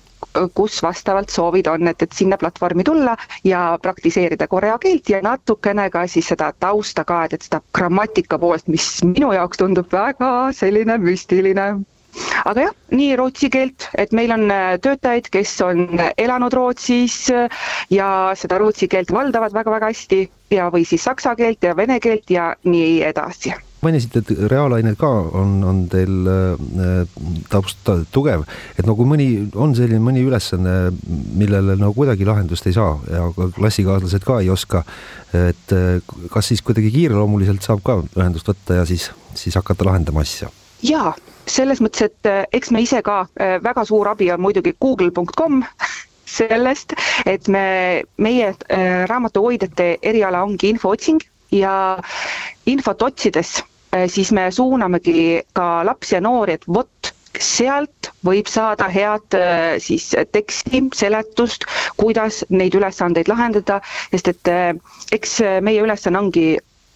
kus 0.54 0.78
vastavalt 0.82 1.30
soovid 1.34 1.66
on, 1.72 1.88
et, 1.90 2.02
et 2.02 2.12
sinna 2.16 2.38
platvormi 2.40 2.84
tulla 2.84 3.16
ja 3.44 3.62
praktiseerida 3.82 4.46
korea 4.48 4.78
keelt 4.82 5.08
ja 5.12 5.20
natukene 5.24 5.88
ka 5.90 6.06
siis 6.06 6.28
seda 6.32 6.52
tausta 6.60 7.04
ka, 7.08 7.24
et, 7.28 7.36
et 7.38 7.46
seda 7.48 7.60
grammatika 7.74 8.38
poolt, 8.38 8.68
mis 8.68 8.88
minu 9.04 9.32
jaoks 9.36 9.60
tundub 9.62 9.92
väga 9.92 10.32
selline 10.56 10.98
müstiline. 11.02 11.68
Aga 12.50 12.62
jah, 12.64 12.72
nii 12.98 13.12
rootsi 13.20 13.50
keelt, 13.52 13.84
et 14.02 14.12
meil 14.16 14.32
on 14.34 14.48
äh, 14.50 14.72
töötajaid, 14.82 15.28
kes 15.34 15.52
on 15.62 15.84
elanud 16.18 16.56
Rootsis 16.56 17.18
äh, 17.30 17.60
ja 17.94 18.08
seda 18.40 18.58
rootsi 18.58 18.88
keelt 18.90 19.12
valdavad 19.14 19.54
väga-väga 19.54 19.92
hästi 19.92 20.24
ja, 20.56 20.66
või 20.74 20.88
siis 20.88 21.04
saksa 21.06 21.36
keelt 21.38 21.62
ja 21.68 21.76
vene 21.78 22.00
keelt 22.02 22.32
ja 22.32 22.54
nii 22.64 23.02
edasi 23.12 23.54
mainisite, 23.84 24.22
et 24.22 24.44
reaalained 24.50 24.98
ka 25.00 25.10
on, 25.40 25.56
on 25.66 25.82
teil 25.92 26.30
äh, 26.32 27.18
taust 27.52 27.90
tugev, 28.14 28.44
et 28.78 28.86
no 28.88 28.96
kui 28.98 29.08
mõni, 29.08 29.28
on 29.54 29.74
selline 29.78 30.00
mõni 30.02 30.24
ülesanne, 30.26 30.76
millele 31.38 31.78
no 31.80 31.92
kuidagi 31.96 32.28
lahendust 32.28 32.68
ei 32.68 32.76
saa 32.76 32.96
ja 33.10 33.28
klassikaaslased 33.34 34.26
ka 34.26 34.40
ei 34.44 34.52
oska, 34.52 34.84
et 35.36 35.74
kas 36.32 36.48
siis 36.50 36.62
kuidagi 36.64 36.90
kiireloomuliselt 36.94 37.66
saab 37.66 37.84
ka 37.84 38.00
ühendust 38.16 38.48
võtta 38.48 38.80
ja 38.80 38.88
siis, 38.88 39.10
siis 39.38 39.58
hakata 39.60 39.86
lahendama 39.88 40.24
asja? 40.24 40.50
jaa, 40.82 41.14
selles 41.50 41.80
mõttes, 41.82 42.08
et 42.08 42.28
äh, 42.28 42.44
eks 42.52 42.70
me 42.74 42.82
ise 42.84 43.00
ka, 43.04 43.22
äh, 43.40 43.56
väga 43.62 43.84
suur 43.88 44.08
abi 44.10 44.30
on 44.32 44.42
muidugi 44.42 44.74
google.com 44.80 45.62
sellest, 46.38 46.94
et 47.26 47.48
me, 47.48 48.04
meie 48.18 48.52
äh, 48.52 49.04
raamatuhoidjate 49.10 49.96
eriala 50.02 50.44
ongi 50.46 50.72
infootsing 50.74 51.24
ja 51.52 51.74
infot 52.66 53.02
otsides 53.02 53.58
siis 54.12 54.32
me 54.36 54.50
suunamegi 54.52 55.40
ka 55.56 55.68
lapsi 55.86 56.14
ja 56.16 56.20
noori, 56.20 56.58
et 56.58 56.66
vot 56.68 57.12
sealt 57.38 58.10
võib 58.26 58.48
saada 58.50 58.88
head 58.90 59.36
siis 59.84 60.08
teksti, 60.34 60.80
seletust, 60.98 61.64
kuidas 62.00 62.42
neid 62.50 62.74
ülesandeid 62.74 63.30
lahendada, 63.30 63.80
sest 64.12 64.32
et 64.34 64.50
eks 65.14 65.38
meie 65.62 65.84
ülesanne 65.84 66.18
ongi 66.18 66.48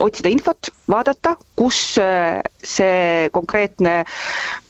otsida 0.02 0.32
infot, 0.32 0.70
vaadata, 0.90 1.36
kus 1.56 1.78
see 2.66 3.28
konkreetne 3.36 4.00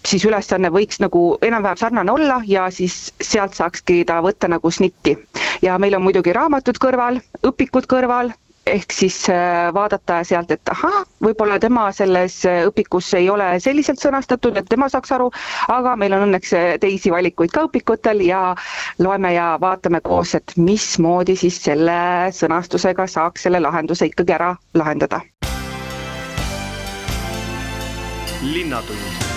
siis 0.07 0.27
ülesanne 0.29 0.69
võiks 0.75 1.01
nagu 1.01 1.23
enam-vähem 1.47 1.81
sarnane 1.81 2.13
olla 2.13 2.41
ja 2.47 2.67
siis 2.75 3.09
sealt 3.23 3.57
saakski 3.57 4.03
ta 4.09 4.21
võtta 4.25 4.51
nagu 4.53 4.71
snitti. 4.71 5.17
ja 5.63 5.79
meil 5.79 5.95
on 5.97 6.03
muidugi 6.05 6.33
raamatud 6.37 6.79
kõrval, 6.83 7.21
õpikud 7.49 7.87
kõrval, 7.89 8.33
ehk 8.67 8.93
siis 8.93 9.17
äh, 9.31 9.73
vaadata 9.75 10.21
sealt, 10.25 10.51
et 10.55 10.69
ahah, 10.71 11.03
võib-olla 11.25 11.59
tema 11.63 11.89
selles 11.95 12.37
äh, 12.47 12.63
õpikus 12.69 13.09
ei 13.19 13.29
ole 13.31 13.49
selliselt 13.61 14.03
sõnastatud, 14.03 14.57
et 14.61 14.69
tema 14.71 14.89
saaks 14.93 15.13
aru, 15.17 15.31
aga 15.73 15.97
meil 15.99 16.15
on 16.17 16.29
õnneks 16.29 16.55
äh, 16.59 16.69
teisi 16.83 17.11
valikuid 17.15 17.53
ka 17.55 17.67
õpikutel 17.69 18.23
ja 18.27 18.43
loeme 19.03 19.35
ja 19.35 19.53
vaatame 19.63 20.01
koos, 20.07 20.37
et 20.39 20.55
mismoodi 20.57 21.37
siis 21.37 21.59
selle 21.65 21.99
sõnastusega 22.37 23.09
saaks 23.11 23.49
selle 23.49 23.63
lahenduse 23.63 24.11
ikkagi 24.13 24.39
ära 24.39 24.55
lahendada. 24.79 25.23
linnatund 28.43 29.32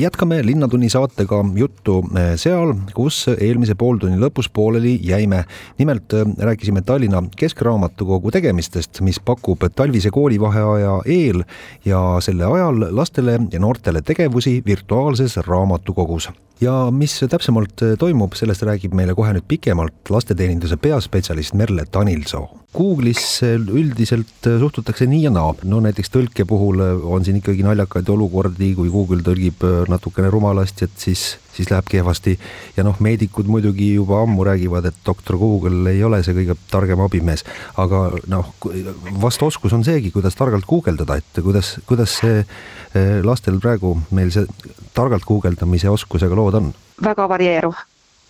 jätkame 0.00 0.46
Linnatunni 0.46 0.88
saatega 0.90 1.44
juttu 1.56 2.00
eh, 2.16 2.32
seal, 2.40 2.74
kus 2.94 3.22
eelmise 3.32 3.74
pooltunni 3.78 4.18
lõpus 4.20 4.50
pooleli 4.52 4.98
jäime. 5.02 5.44
nimelt 5.78 6.12
eh, 6.12 6.26
rääkisime 6.38 6.82
Tallinna 6.82 7.22
Keskraamatukogu 7.36 8.30
tegemistest, 8.30 9.00
mis 9.00 9.20
pakub 9.20 9.64
talvise 9.74 10.10
koolivaheaja 10.10 11.00
eel 11.06 11.42
ja 11.84 12.02
selle 12.20 12.44
ajal 12.44 12.86
lastele 12.96 13.38
ja 13.52 13.60
noortele 13.60 14.02
tegevusi 14.02 14.62
virtuaalses 14.66 15.36
raamatukogus 15.36 16.30
ja 16.60 16.72
mis 16.92 17.14
täpsemalt 17.30 17.82
toimub, 17.98 18.34
sellest 18.36 18.64
räägib 18.68 18.94
meile 18.96 19.14
kohe 19.16 19.32
nüüd 19.32 19.46
pikemalt 19.48 20.10
lasteteeninduse 20.12 20.76
peaspetsialist 20.76 21.56
Merle 21.56 21.86
Tanilsoo. 21.90 22.48
Google'is 22.76 23.40
üldiselt 23.42 24.46
suhtutakse 24.46 25.08
nii 25.10 25.24
ja 25.24 25.32
naa, 25.34 25.54
no 25.66 25.80
näiteks 25.82 26.12
tõlke 26.14 26.44
puhul 26.46 26.82
on 26.84 27.24
siin 27.26 27.40
ikkagi 27.40 27.64
naljakaid 27.66 28.12
olukordi, 28.12 28.74
kui 28.78 28.92
Google 28.92 29.24
tõlgib 29.26 29.64
natukene 29.90 30.30
rumalasti, 30.30 30.88
et 30.88 31.06
siis 31.06 31.38
siis 31.60 31.70
läheb 31.70 31.88
kehvasti. 31.90 32.38
ja 32.76 32.84
noh, 32.86 32.96
meedikud 33.00 33.48
muidugi 33.50 33.94
juba 33.94 34.22
ammu 34.22 34.44
räägivad, 34.44 34.84
et 34.84 35.00
doktor 35.06 35.38
Google 35.38 35.90
ei 35.90 36.04
ole 36.04 36.22
see 36.24 36.34
kõige 36.36 36.56
targem 36.70 37.02
abimees, 37.04 37.44
aga 37.76 38.06
noh, 38.30 38.52
vast 39.20 39.42
oskus 39.42 39.74
on 39.76 39.84
seegi, 39.84 40.12
kuidas 40.14 40.38
targalt 40.38 40.66
guugeldada, 40.70 41.18
et 41.20 41.42
kuidas, 41.42 41.76
kuidas 41.86 42.16
see 42.22 42.40
eh, 42.40 43.18
lastel 43.26 43.60
praegu 43.60 43.96
meil 44.10 44.32
see 44.34 44.46
targalt 44.94 45.26
guugeldamise 45.28 45.90
oskusega 45.90 46.38
lood 46.38 46.60
on? 46.60 46.72
väga 47.00 47.28
varieeruv 47.28 47.76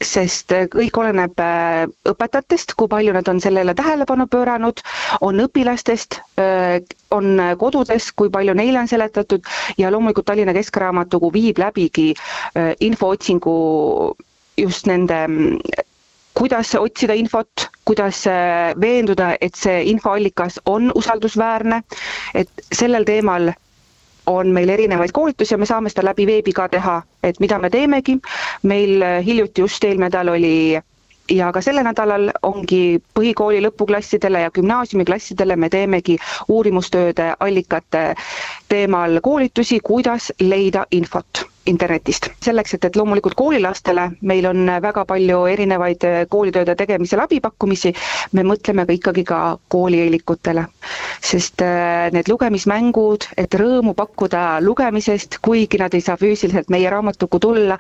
sest 0.01 0.53
äh, 0.57 0.65
kõik 0.73 0.97
oleneb 1.01 1.41
äh, 1.45 1.85
õpetajatest, 2.09 2.73
kui 2.79 2.89
palju 2.89 3.13
nad 3.17 3.29
on 3.29 3.41
sellele 3.43 3.75
tähelepanu 3.77 4.27
pööranud, 4.33 4.81
on 5.27 5.43
õpilastest, 5.45 6.21
äh, 6.41 6.81
on 7.13 7.37
kodudes, 7.61 8.11
kui 8.17 8.31
palju 8.33 8.55
neile 8.57 8.81
on 8.81 8.89
seletatud 8.91 9.45
ja 9.79 9.91
loomulikult 9.93 10.29
Tallinna 10.31 10.55
Keskraamatukogu 10.57 11.33
viib 11.35 11.59
läbigi 11.61 12.13
infootsingu 12.87 13.55
just 14.61 14.87
nende 14.87 15.19
kuidas 16.39 16.71
otsida 16.79 17.17
infot, 17.19 17.67
kuidas 17.85 18.23
veenduda, 18.81 19.33
et 19.43 19.59
see 19.59 19.83
infoallikas 19.91 20.61
on 20.71 20.93
usaldusväärne, 20.97 21.83
et 22.39 22.65
sellel 22.73 23.05
teemal 23.09 23.51
on 24.31 24.53
meil 24.57 24.69
erinevaid 24.77 25.13
koolitusi 25.17 25.55
ja 25.55 25.59
me 25.59 25.67
saame 25.71 25.91
seda 25.93 26.05
läbi 26.11 26.27
veebi 26.31 26.53
ka 26.61 26.69
teha, 26.69 26.97
et 27.31 27.41
mida 27.41 27.59
me 27.59 27.71
teemegi. 27.71 28.19
meil 28.63 29.03
äh, 29.03 29.19
hiljuti 29.27 29.61
just 29.67 29.85
eelmine 29.85 30.09
nädal 30.09 30.29
oli 30.35 30.55
ja 31.31 31.53
ka 31.53 31.61
sellel 31.63 31.85
nädalal 31.87 32.31
ongi 32.43 32.99
põhikooli 33.19 33.61
lõpuklassidele 33.67 34.41
ja 34.47 34.51
gümnaasiumiklassidele 34.51 35.57
me 35.57 35.69
teemegi 35.71 36.19
uurimustööde 36.49 37.33
allikate 37.41 38.05
teemal 38.69 39.21
koolitusi, 39.23 39.81
kuidas 39.81 40.33
leida 40.41 40.87
infot 40.91 41.45
internetist. 41.67 42.29
selleks, 42.45 42.75
et, 42.75 42.85
et 42.85 42.97
loomulikult 42.97 43.35
koolilastele, 43.37 44.07
meil 44.27 44.47
on 44.49 44.65
väga 44.83 45.05
palju 45.09 45.43
erinevaid 45.53 46.05
koolitööde 46.33 46.75
tegemisel 46.77 47.21
abipakkumisi, 47.25 47.93
me 48.33 48.45
mõtleme 48.49 48.87
ka 48.89 48.93
ikkagi 48.97 49.25
ka 49.29 49.41
koolieelikutele. 49.69 50.65
sest 51.21 51.61
äh, 51.63 52.09
need 52.13 52.29
lugemismängud, 52.33 53.27
et 53.37 53.55
rõõmu 53.55 53.93
pakkuda 53.95 54.61
lugemisest, 54.65 55.39
kuigi 55.45 55.79
nad 55.79 55.95
ei 55.95 56.01
saa 56.01 56.17
füüsiliselt 56.17 56.71
meie 56.73 56.91
raamatukku 56.91 57.39
tulla, 57.39 57.77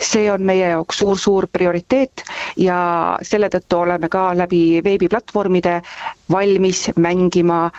see 0.00 0.26
on 0.32 0.42
meie 0.42 0.72
jaoks 0.74 0.98
suur-suur 0.98 1.46
prioriteet 1.52 2.24
ja 2.56 2.80
selle 3.22 3.48
tõttu 3.48 3.78
oleme 3.84 4.08
ka 4.08 4.30
läbi 4.36 4.80
veebiplatvormide 4.84 5.80
valmis 6.30 6.88
mängima 6.96 7.70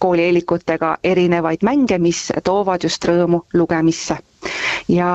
koolieelikutega 0.00 0.96
erinevaid 1.04 1.62
mänge, 1.66 1.98
mis 1.98 2.30
toovad 2.44 2.86
just 2.86 3.04
rõõmu 3.04 3.42
lugemisse 3.52 4.16
ja 4.88 5.10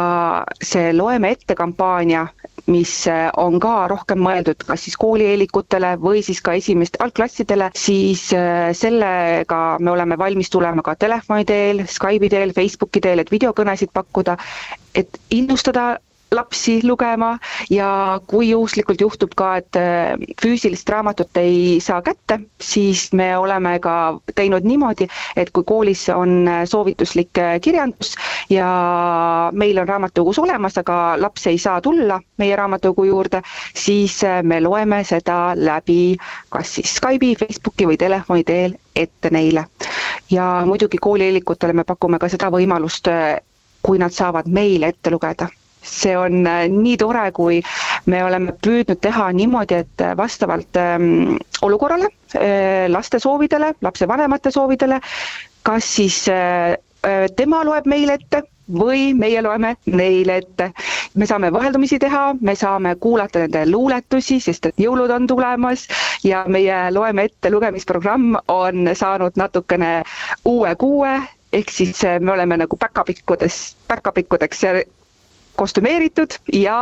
see 0.64 0.94
Loeme 0.94 1.32
ette 1.36 1.56
kampaania, 1.56 2.28
mis 2.72 2.94
on 3.38 3.60
ka 3.62 3.74
rohkem 3.92 4.22
mõeldud 4.26 4.64
kas 4.68 4.86
siis 4.88 4.96
koolieelikutele 5.02 5.94
või 6.02 6.24
siis 6.26 6.42
ka 6.46 6.56
esimeste 6.58 7.02
algklassidele, 7.06 7.70
siis 7.78 8.28
äh, 8.34 8.72
sellega 8.74 9.60
me 9.80 9.92
oleme 9.94 10.18
valmis 10.18 10.50
tulema 10.54 10.82
ka 10.86 10.96
telefoni 10.96 11.46
teel, 11.46 11.84
Skype'i 11.90 12.30
teel, 12.34 12.54
Facebooki 12.58 13.04
teel, 13.06 13.22
et 13.22 13.32
videokõnesid 13.34 13.94
pakkuda, 13.94 14.38
et 14.96 15.20
innustada 15.36 15.96
lapsi 16.32 16.80
lugema 16.88 17.38
ja 17.70 18.20
kui 18.28 18.50
juhuslikult 18.50 19.02
juhtub 19.02 19.34
ka, 19.38 19.50
et 19.62 19.78
äh, 19.80 20.16
füüsilist 20.42 20.90
raamatut 20.90 21.38
ei 21.38 21.80
saa 21.84 22.02
kätte, 22.02 22.40
siis 22.62 23.08
me 23.14 23.28
oleme 23.38 23.76
ka 23.84 23.96
teinud 24.36 24.66
niimoodi, 24.66 25.08
et 25.36 25.52
kui 25.56 25.64
koolis 25.68 26.06
on 26.14 26.48
äh, 26.48 26.64
soovituslik 26.70 27.38
äh, 27.42 27.56
kirjandus 27.62 28.16
ja 28.50 28.70
meil 29.54 29.78
on 29.82 29.88
raamatukogus 29.90 30.40
olemas, 30.44 30.78
aga 30.82 30.98
laps 31.22 31.48
ei 31.52 31.58
saa 31.62 31.82
tulla 31.82 32.20
meie 32.42 32.56
raamatukogu 32.56 33.08
juurde, 33.12 33.42
siis 33.76 34.20
me 34.44 34.60
loeme 34.62 35.04
seda 35.04 35.40
läbi 35.56 36.18
kas 36.50 36.76
siis 36.80 36.96
Skype'i, 37.00 37.36
Facebooki 37.40 37.88
või 37.90 37.98
telefoni 38.02 38.44
teel 38.44 38.76
ette 38.96 39.30
neile. 39.32 39.66
ja 40.32 40.46
muidugi 40.66 40.98
koolieelikutele 40.98 41.74
me 41.74 41.84
pakume 41.84 42.20
ka 42.20 42.30
seda 42.30 42.50
võimalust, 42.52 43.08
kui 43.86 44.00
nad 44.02 44.12
saavad 44.16 44.48
meile 44.50 44.88
ette 44.94 45.12
lugeda 45.14 45.48
see 45.86 46.16
on 46.18 46.42
nii 46.44 46.98
tore, 47.02 47.26
kui 47.38 47.62
me 48.12 48.24
oleme 48.26 48.56
püüdnud 48.66 49.00
teha 49.06 49.30
niimoodi, 49.38 49.82
et 49.86 50.06
vastavalt 50.18 50.80
ähm, 50.82 51.38
olukorrale, 51.66 52.10
laste 52.92 53.20
soovidele, 53.24 53.74
lapsevanemate 53.82 54.52
soovidele, 54.52 55.00
kas 55.64 55.88
siis 56.00 56.18
tema 57.38 57.62
loeb 57.64 57.86
meile 57.88 58.18
ette 58.20 58.42
või 58.74 59.14
meie 59.14 59.42
loeme 59.46 59.76
neile 59.86 60.38
ette. 60.42 60.72
me 61.16 61.26
saame 61.30 61.52
vaheldumisi 61.54 62.00
teha, 62.00 62.34
me 62.42 62.56
saame 62.56 62.96
kuulata 63.00 63.40
nende 63.44 63.66
luuletusi, 63.70 64.40
sest 64.42 64.66
et 64.66 64.80
jõulud 64.82 65.12
on 65.14 65.28
tulemas 65.28 65.88
ja 66.24 66.44
meie 66.48 66.92
loeme 66.92 67.24
ette 67.30 67.52
lugemisprogramm 67.54 68.36
on 68.48 68.90
saanud 68.96 69.38
natukene 69.38 70.04
uue 70.46 70.76
kuue, 70.76 71.14
ehk 71.54 71.70
siis 71.72 72.02
me 72.20 72.32
oleme 72.32 72.58
nagu 72.58 72.78
päkapikkudest, 72.78 73.78
päkapikkudeks 73.88 74.64
kostümeeritud 75.56 76.40
ja 76.54 76.80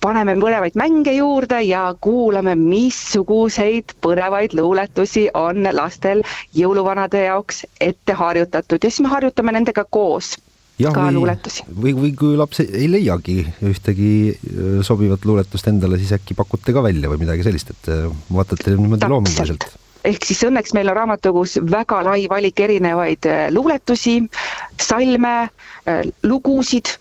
paneme 0.00 0.34
põnevaid 0.40 0.76
mänge 0.80 1.12
juurde 1.12 1.60
ja 1.66 1.82
kuulame, 2.00 2.54
missuguseid 2.56 3.96
põnevaid 4.04 4.54
luuletusi 4.56 5.26
on 5.36 5.68
lastel 5.76 6.22
jõuluvanade 6.56 7.26
jaoks 7.26 7.64
ette 7.80 8.16
harjutatud. 8.16 8.80
Ja 8.82 8.90
siis 8.90 9.04
me 9.04 9.12
harjutame 9.12 9.52
nendega 9.56 9.84
koos 9.90 10.36
jah, 10.80 10.94
ka 10.94 11.04
või, 11.08 11.18
luuletusi. 11.18 11.66
või, 11.68 11.92
või 11.98 12.14
kui 12.16 12.38
laps 12.40 12.62
ei 12.64 12.88
leiagi 12.90 13.36
ühtegi 13.68 14.14
sobivat 14.86 15.28
luuletust 15.28 15.68
endale, 15.68 16.00
siis 16.00 16.14
äkki 16.16 16.36
pakute 16.38 16.74
ka 16.76 16.84
välja 16.84 17.12
või 17.12 17.20
midagi 17.26 17.44
sellist, 17.46 17.74
et 17.76 17.92
vaatate 18.32 18.76
niimoodi 18.76 19.12
loominguliselt. 19.12 19.68
Ehk 20.08 20.24
siis 20.24 20.40
õnneks 20.48 20.72
meil 20.72 20.88
on 20.88 20.96
raamatukogus 20.96 21.58
väga 21.60 22.00
lai 22.06 22.24
valik 22.30 22.60
erinevaid 22.64 23.28
luuletusi, 23.52 24.16
salme, 24.80 25.34
lugusid 26.24 26.94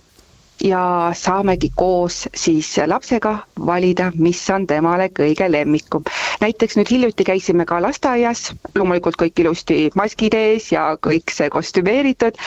ja 0.63 1.11
saamegi 1.15 1.69
koos 1.75 2.27
siis 2.35 2.69
lapsega 2.87 3.37
valida, 3.65 4.11
mis 4.15 4.41
on 4.49 4.67
temale 4.67 5.09
kõige 5.19 5.47
lemmikum. 5.51 6.03
näiteks 6.41 6.77
nüüd 6.77 6.91
hiljuti 6.91 7.23
käisime 7.23 7.65
ka 7.65 7.81
lasteaias, 7.81 8.51
loomulikult 8.75 9.15
kõik 9.21 9.39
ilusti 9.39 9.89
maskid 9.95 10.33
ees 10.33 10.71
ja 10.71 10.97
kõik 11.07 11.31
see 11.31 11.49
kostümeeritud 11.49 12.37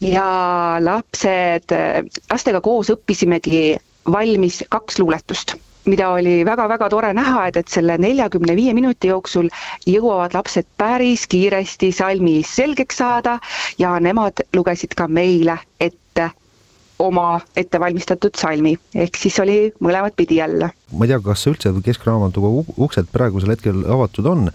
ja 0.00 0.26
lapsed, 0.82 1.74
lastega 2.30 2.60
koos 2.60 2.90
õppisimegi 2.90 3.76
valmis 4.12 4.64
kaks 4.68 4.98
luuletust 4.98 5.54
mida 5.90 6.10
oli 6.12 6.44
väga-väga 6.44 6.88
tore 6.92 7.12
näha, 7.16 7.46
et, 7.48 7.56
et 7.56 7.68
selle 7.68 7.96
neljakümne 7.98 8.54
viie 8.56 8.74
minuti 8.76 9.08
jooksul 9.08 9.48
jõuavad 9.88 10.34
lapsed 10.36 10.66
päris 10.78 11.24
kiiresti 11.26 11.92
salmi 11.92 12.42
selgeks 12.46 13.00
saada 13.00 13.38
ja 13.78 13.94
nemad 14.00 14.44
lugesid 14.56 14.94
ka 14.94 15.08
meile 15.08 15.56
ette 15.80 16.30
oma 17.00 17.40
ettevalmistatud 17.56 18.36
salmi, 18.38 18.74
ehk 18.94 19.18
siis 19.18 19.38
oli 19.42 19.56
mõlemat 19.82 20.16
pidi 20.16 20.40
jälle. 20.40 20.70
ma 20.90 21.06
ei 21.06 21.12
tea, 21.12 21.20
kas 21.22 21.46
üldse 21.46 21.72
Keskraamatukogu 21.86 22.74
uksed 22.82 23.10
praegusel 23.12 23.52
hetkel 23.54 23.84
avatud 23.86 24.26
on, 24.26 24.48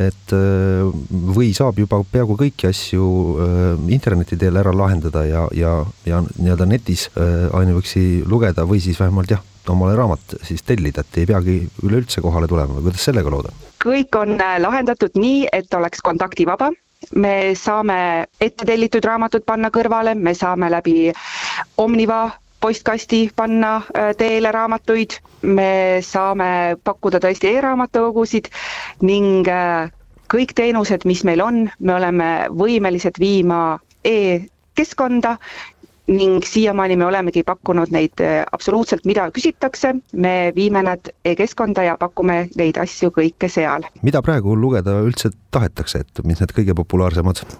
et 0.00 0.34
äh, 0.36 0.88
või 1.36 1.52
saab 1.56 1.78
juba 1.82 2.00
peaaegu 2.12 2.38
kõiki 2.40 2.68
asju 2.70 3.08
äh, 3.44 3.64
interneti 3.92 4.38
teel 4.40 4.56
ära 4.60 4.72
lahendada 4.74 5.24
ja, 5.28 5.46
ja, 5.56 5.74
ja 6.08 6.22
nii-öelda 6.24 6.68
netis 6.68 7.08
äh, 7.12 7.48
ainuüksi 7.58 8.24
lugeda 8.28 8.66
või 8.68 8.80
siis 8.84 9.00
vähemalt 9.00 9.34
jah, 9.36 9.42
omale 9.68 9.94
raamat 9.98 10.38
siis 10.42 10.64
tellida, 10.66 11.04
et 11.04 11.20
ei 11.22 11.28
peagi 11.28 11.58
üleüldse 11.84 12.24
kohale 12.24 12.48
tulema 12.50 12.78
või 12.78 12.88
kuidas 12.88 13.04
sellega 13.10 13.30
lood 13.30 13.52
on? 13.52 13.68
kõik 13.82 14.14
on 14.18 14.38
lahendatud 14.38 15.18
nii, 15.18 15.46
et 15.52 15.74
oleks 15.74 16.02
kontaktivaba 16.06 16.70
me 17.14 17.54
saame 17.58 17.96
ette 18.40 18.66
tellitud 18.68 19.04
raamatud 19.04 19.44
panna 19.46 19.70
kõrvale, 19.74 20.14
me 20.14 20.34
saame 20.34 20.70
läbi 20.70 21.12
Omniva 21.78 22.20
postkasti 22.62 23.30
panna 23.36 23.72
äh, 23.96 24.12
teele 24.18 24.52
raamatuid, 24.54 25.16
me 25.42 25.98
saame 26.06 26.76
pakkuda 26.84 27.18
tõesti 27.24 27.50
e-raamatukogusid 27.56 28.48
ning 29.08 29.48
äh, 29.50 29.90
kõik 30.32 30.54
teenused, 30.56 31.02
mis 31.10 31.24
meil 31.28 31.42
on, 31.44 31.64
me 31.80 31.94
oleme 31.98 32.28
võimelised 32.56 33.18
viima 33.20 33.78
e-keskkonda 34.06 35.34
ning 36.10 36.42
siiamaani 36.44 36.96
me 36.96 37.06
olemegi 37.06 37.44
pakkunud 37.46 37.92
neid 37.94 38.20
äh, 38.20 38.42
absoluutselt, 38.52 39.04
mida 39.06 39.28
küsitakse, 39.30 39.94
me 40.12 40.52
viime 40.54 40.82
nad 40.82 41.12
e-keskkonda 41.24 41.84
ja 41.86 41.96
pakume 41.98 42.48
neid 42.58 42.78
asju 42.82 43.12
kõike 43.14 43.50
seal. 43.50 43.86
mida 44.02 44.22
praegu 44.22 44.56
lugeda 44.58 44.98
üldse 45.06 45.30
tahetakse, 45.54 46.02
et 46.02 46.24
mis 46.26 46.40
need 46.42 46.54
kõige 46.56 46.74
populaarsemad 46.74 47.44
äh, 47.44 47.54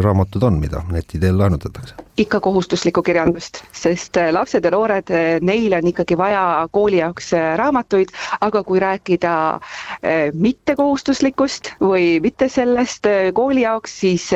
raamatud 0.00 0.48
on, 0.48 0.56
mida 0.62 0.82
neti 0.92 1.20
teel 1.20 1.36
laenutatakse? 1.38 2.00
ikka 2.18 2.40
kohustuslikku 2.40 3.04
kirjandust, 3.04 3.60
sest 3.76 4.16
äh, 4.16 4.32
lapsed 4.32 4.64
ja 4.64 4.72
noored, 4.72 5.12
neil 5.44 5.76
on 5.76 5.92
ikkagi 5.92 6.16
vaja 6.18 6.42
kooli 6.72 7.02
jaoks 7.02 7.34
raamatuid, 7.60 8.16
aga 8.40 8.64
kui 8.64 8.80
rääkida 8.80 9.32
mittekohustuslikust 10.34 11.74
või 11.84 12.16
mitte 12.24 12.48
sellest 12.48 13.06
kooli 13.36 13.66
jaoks, 13.68 14.00
siis 14.00 14.30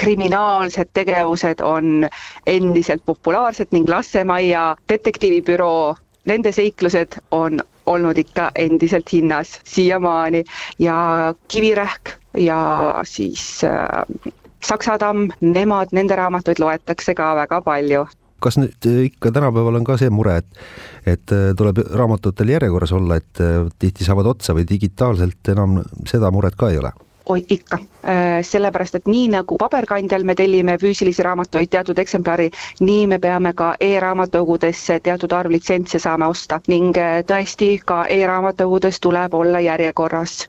kriminaalsed 0.00 0.90
tegevused 0.96 1.60
on 1.62 2.08
endiselt 2.46 3.02
populaarsed 3.06 3.74
ning 3.76 3.88
Lassemajja 3.88 4.76
detektiivibüroo, 4.88 5.96
nende 6.24 6.52
seiklused 6.52 7.18
on 7.30 7.60
olnud 7.86 8.18
ikka 8.18 8.50
endiselt 8.54 9.12
hinnas 9.12 9.58
siiamaani. 9.64 10.44
Ja 10.78 11.34
Kivirähk 11.48 12.14
ja 12.36 12.60
siis 13.04 13.64
äh, 13.64 14.32
Saksatamm, 14.64 15.30
nemad, 15.40 15.92
nende 15.92 16.16
raamatuid 16.16 16.60
loetakse 16.60 17.14
ka 17.14 17.34
väga 17.36 17.60
palju. 17.64 18.06
Kas 18.40 18.56
nüüd 18.56 18.88
ikka 19.04 19.32
tänapäeval 19.36 19.76
on 19.80 19.84
ka 19.84 19.98
see 20.00 20.08
mure, 20.12 20.38
et, 20.40 20.64
et 21.06 21.36
äh, 21.36 21.50
tuleb 21.56 21.82
raamatutel 21.92 22.54
järjekorras 22.56 22.92
olla, 22.96 23.20
et 23.20 23.40
äh, 23.40 23.68
tihti 23.78 24.04
saavad 24.04 24.32
otsa 24.32 24.56
või 24.56 24.64
digitaalselt 24.68 25.52
enam 25.52 25.80
seda 26.08 26.32
muret 26.32 26.56
ka 26.60 26.72
ei 26.72 26.80
ole? 26.80 26.92
oi 27.30 27.44
ikka, 27.48 27.78
äh, 27.78 27.99
sellepärast 28.42 28.94
et 28.94 29.08
nii 29.10 29.28
nagu 29.34 29.56
paberkandjal 29.60 30.24
me 30.24 30.34
tellime 30.34 30.76
füüsilisi 30.80 31.22
raamatuid 31.26 31.68
teatud 31.70 31.98
eksemplari, 31.98 32.50
nii 32.80 33.06
me 33.06 33.18
peame 33.18 33.52
ka 33.56 33.74
e-raamatukogudesse 33.80 35.00
teatud 35.04 35.32
arv 35.32 35.50
litsentse 35.50 35.98
saama 35.98 36.28
osta 36.32 36.60
ning 36.68 36.96
äh, 36.96 37.20
tõesti 37.26 37.74
ka 37.84 38.04
e-raamatukogudes 38.08 39.00
tuleb 39.00 39.34
olla 39.34 39.60
järjekorras. 39.60 40.46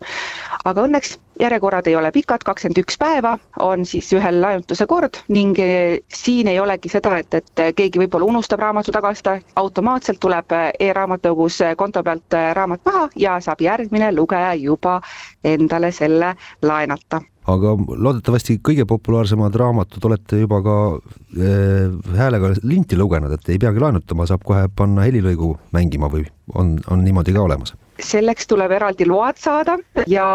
aga 0.66 0.84
õnneks 0.86 1.18
järjekorrad 1.42 1.88
ei 1.88 1.96
ole 1.96 2.12
pikad, 2.12 2.44
kakskümmend 2.46 2.82
üks 2.84 2.98
päeva 3.02 3.38
on 3.60 3.86
siis 3.86 4.12
ühel 4.14 4.42
laenutuse 4.42 4.86
kord 4.88 5.18
ning 5.28 5.60
eh, 5.60 5.98
siin 6.14 6.48
ei 6.48 6.60
olegi 6.60 6.90
seda, 6.90 7.18
et, 7.18 7.34
et 7.34 7.64
keegi 7.76 8.00
võib-olla 8.04 8.30
unustab 8.30 8.62
raamatu 8.62 8.94
tagastada, 8.94 9.42
automaatselt 9.56 10.20
tuleb 10.22 10.54
e-raamatukogus 10.80 11.62
konto 11.78 12.04
pealt 12.04 12.38
raamat 12.54 12.86
maha 12.86 13.10
ja 13.16 13.40
saab 13.40 13.62
järgmine 13.66 14.12
lugeja 14.16 14.54
juba 14.54 15.00
endale 15.44 15.92
selle 15.92 16.36
laenata 16.62 17.22
aga 17.50 17.74
loodetavasti 17.78 18.60
kõige 18.62 18.86
populaarsemad 18.90 19.56
raamatud 19.58 20.06
olete 20.10 20.42
juba 20.44 20.62
ka 20.66 20.76
äh, 20.94 21.94
häälega 22.18 22.54
linti 22.62 23.00
lugenud, 23.00 23.34
et 23.34 23.50
ei 23.50 23.62
peagi 23.62 23.82
laenutama, 23.82 24.28
saab 24.30 24.46
kohe 24.46 24.68
panna 24.76 25.08
helilõigu 25.08 25.56
mängima 25.74 26.12
või 26.12 26.28
on, 26.54 26.78
on 26.92 27.06
niimoodi 27.06 27.34
ka 27.34 27.46
olemas? 27.48 27.76
selleks 28.02 28.48
tuleb 28.50 28.72
eraldi 28.74 29.06
load 29.06 29.38
saada 29.38 29.76
ja 30.10 30.26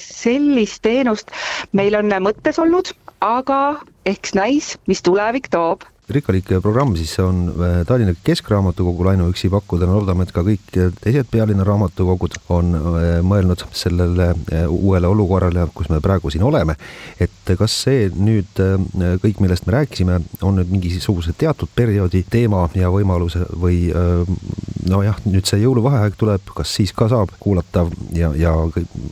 sellist 0.00 0.80
teenust 0.86 1.32
meil 1.76 1.96
on 1.98 2.12
mõttes 2.24 2.56
olnud, 2.60 2.94
aga 3.20 3.80
eks 4.08 4.32
näis, 4.38 4.70
mis 4.88 5.02
tulevik 5.04 5.50
toob 5.52 5.84
rikkalik 6.14 6.48
programm 6.62 6.94
siis 6.96 7.12
on 7.22 7.48
äh, 7.48 7.86
Tallinna 7.86 8.14
Keskraamatukogul 8.24 9.12
ainuüksi 9.12 9.50
pakkuda, 9.50 9.86
me 9.86 9.96
loodame, 9.98 10.26
et 10.26 10.32
ka 10.34 10.42
kõik 10.46 10.72
teised 10.72 11.28
pealinna 11.30 11.64
raamatukogud 11.66 12.38
on 12.52 12.74
äh, 12.76 13.08
mõelnud 13.26 13.64
sellele 13.76 14.30
äh, 14.32 14.64
uuele 14.68 15.10
olukorrale, 15.10 15.66
kus 15.74 15.90
me 15.92 16.00
praegu 16.04 16.30
siin 16.30 16.44
oleme. 16.46 16.76
et 17.20 17.54
kas 17.58 17.74
see 17.84 18.08
nüüd 18.14 18.60
kõik, 19.22 19.40
millest 19.42 19.66
me 19.66 19.74
rääkisime, 19.74 20.20
on 20.46 20.60
nüüd 20.60 20.70
mingisuguse 20.70 21.34
teatud 21.38 21.68
perioodi 21.74 22.22
teema 22.30 22.68
ja 22.78 22.90
võimaluse 22.92 23.42
või 23.60 23.90
nojah, 24.88 25.18
nüüd 25.26 25.48
see 25.48 25.60
jõuluvaheaeg 25.64 26.16
tuleb, 26.20 26.52
kas 26.56 26.74
siis 26.78 26.92
ka 26.96 27.08
saab 27.10 27.32
kuulata 27.42 27.86
ja, 28.16 28.30
ja 28.38 28.54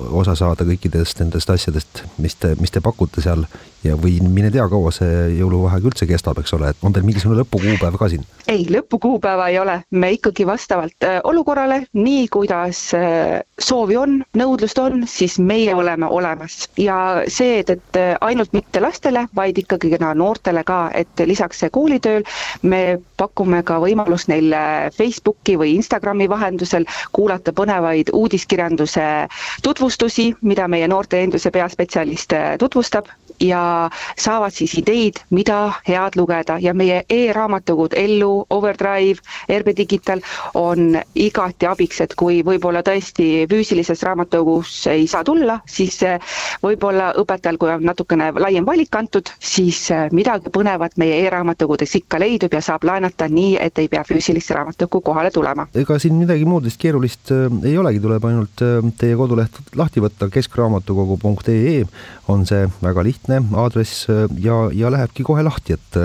osa 0.08 0.36
saada 0.38 0.66
kõikidest 0.68 1.22
nendest 1.22 1.50
asjadest, 1.50 2.04
mis 2.22 2.38
te, 2.38 2.54
mis 2.60 2.72
te 2.72 2.82
pakute 2.84 3.24
seal 3.24 3.44
ja 3.84 3.96
või 3.98 4.18
mine 4.24 4.50
tea, 4.50 4.66
kaua 4.68 4.90
see 4.94 5.38
jõuluvaheaeg 5.38 5.86
üldse 5.90 6.06
kestab, 6.08 6.40
eks 6.42 6.54
ole, 6.56 6.72
et 6.72 6.82
on 6.82 6.94
teil 6.94 7.06
mingisugune 7.06 7.42
lõpukuupäev 7.42 7.98
ka 8.00 8.08
siin? 8.10 8.24
ei, 8.48 8.64
lõpukuupäeva 8.72 9.48
ei 9.52 9.58
ole, 9.60 9.76
me 9.90 10.10
ikkagi 10.16 10.46
vastavalt 10.48 11.04
äh, 11.06 11.18
olukorrale, 11.24 11.82
nii 11.92 12.26
kuidas 12.32 12.80
äh, 12.96 13.38
soovi 13.60 13.96
on, 14.00 14.18
nõudlust 14.38 14.78
on, 14.82 15.04
siis 15.06 15.38
meie 15.38 15.74
oleme 15.74 16.06
olemas. 16.06 16.64
Ja 16.80 17.22
see, 17.28 17.60
et, 17.62 17.70
et 17.70 18.00
äh, 18.00 18.14
ainult 18.24 18.52
mitte 18.56 18.82
lastele, 18.82 19.26
vaid 19.36 19.58
ikkagi 19.62 19.92
ka 19.94 20.14
noortele 20.14 20.64
ka, 20.66 20.80
et 20.94 21.24
lisaks 21.28 21.62
koolitööl 21.72 22.24
me 22.62 22.98
pakume 23.20 23.62
ka 23.66 23.78
võimalust 23.82 24.30
neil 24.30 24.54
Facebooki 24.94 25.58
või 25.58 25.74
Instagrami 25.76 26.28
vahendusel 26.30 26.86
kuulata 27.12 27.52
põnevaid 27.52 28.12
uudiskirjanduse 28.14 29.06
tutvustusi, 29.62 30.30
mida 30.42 30.68
meie 30.68 30.88
noorteenduse 30.88 31.50
peaspetsialist 31.54 32.34
tutvustab 32.58 33.10
ja 33.40 33.90
saavad 34.18 34.52
siis 34.54 34.74
ideid, 34.78 35.20
mida 35.30 35.72
head 35.88 36.16
lugeda. 36.16 36.58
Ja 36.60 36.74
meie 36.74 37.02
e-raamatukogud 37.10 37.94
Ellu, 37.96 38.46
Overdrive, 38.50 39.22
RB 39.58 39.74
Digital 39.76 40.20
on 40.54 40.98
igati 41.14 41.66
abiks, 41.66 42.00
et 42.00 42.14
kui 42.18 42.42
võib-olla 42.46 42.82
tõesti 42.86 43.46
füüsilises 43.50 44.02
raamatukogus 44.06 44.86
ei 44.92 45.06
saa 45.06 45.24
tulla, 45.24 45.60
siis 45.66 46.00
võib-olla 46.62 47.12
õpetajal, 47.20 47.58
kui 47.58 47.72
on 47.72 47.86
natukene 47.86 48.30
laiem 48.38 48.66
valik 48.66 48.94
antud, 48.98 49.30
siis 49.40 49.88
midagi 50.12 50.52
põnevat 50.54 50.98
meie 51.00 51.22
e-raamatukogudes 51.24 51.94
ikka 52.00 52.20
leidub 52.22 52.54
ja 52.54 52.62
saab 52.64 52.86
laenata 52.88 53.28
nii, 53.30 53.56
et 53.60 53.78
ei 53.78 53.88
pea 53.88 54.04
füüsilisse 54.08 54.56
raamatukogu 54.56 55.04
kohale 55.10 55.30
tulema. 55.30 55.68
ega 55.74 55.98
siin 55.98 56.18
midagi 56.18 56.44
muud 56.48 56.66
vist 56.66 56.80
keerulist 56.80 57.32
äh, 57.34 57.46
ei 57.68 57.78
olegi, 57.78 58.00
tuleb 58.02 58.24
ainult 58.24 58.64
teie 58.98 59.16
koduleht 59.16 59.60
lahti 59.76 60.02
võtta, 60.02 60.30
keskraamatukogu.ee 60.32 61.82
on 62.28 62.44
see 62.48 62.66
väga 62.82 63.04
lihtne 63.06 63.27
aadress 63.36 64.08
äh, 64.10 64.26
ja, 64.42 64.56
ja 64.74 64.92
lähebki 64.92 65.26
kohe 65.26 65.44
lahti, 65.46 65.76
et 65.78 65.98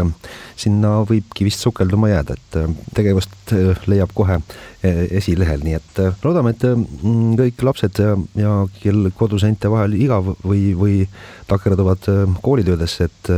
sinna 0.59 0.99
võibki 1.07 1.47
vist 1.47 1.63
sukelduma 1.63 2.11
jääda, 2.11 2.37
et 2.37 2.57
tegevust 2.95 3.53
leiab 3.89 4.13
kohe 4.15 4.39
esilehel, 4.83 5.63
nii 5.63 5.77
et 5.77 5.99
loodame, 6.25 6.51
et 6.53 6.65
mm, 6.67 7.37
kõik 7.39 7.63
lapsed 7.69 8.01
ja, 8.39 8.55
kel 8.81 9.07
koduseinte 9.17 9.71
vahel 9.71 9.95
igav 9.95 10.33
või, 10.43 10.73
või 10.75 10.97
takerduvad 11.47 12.09
koolitöödesse, 12.43 13.07
et 13.07 13.31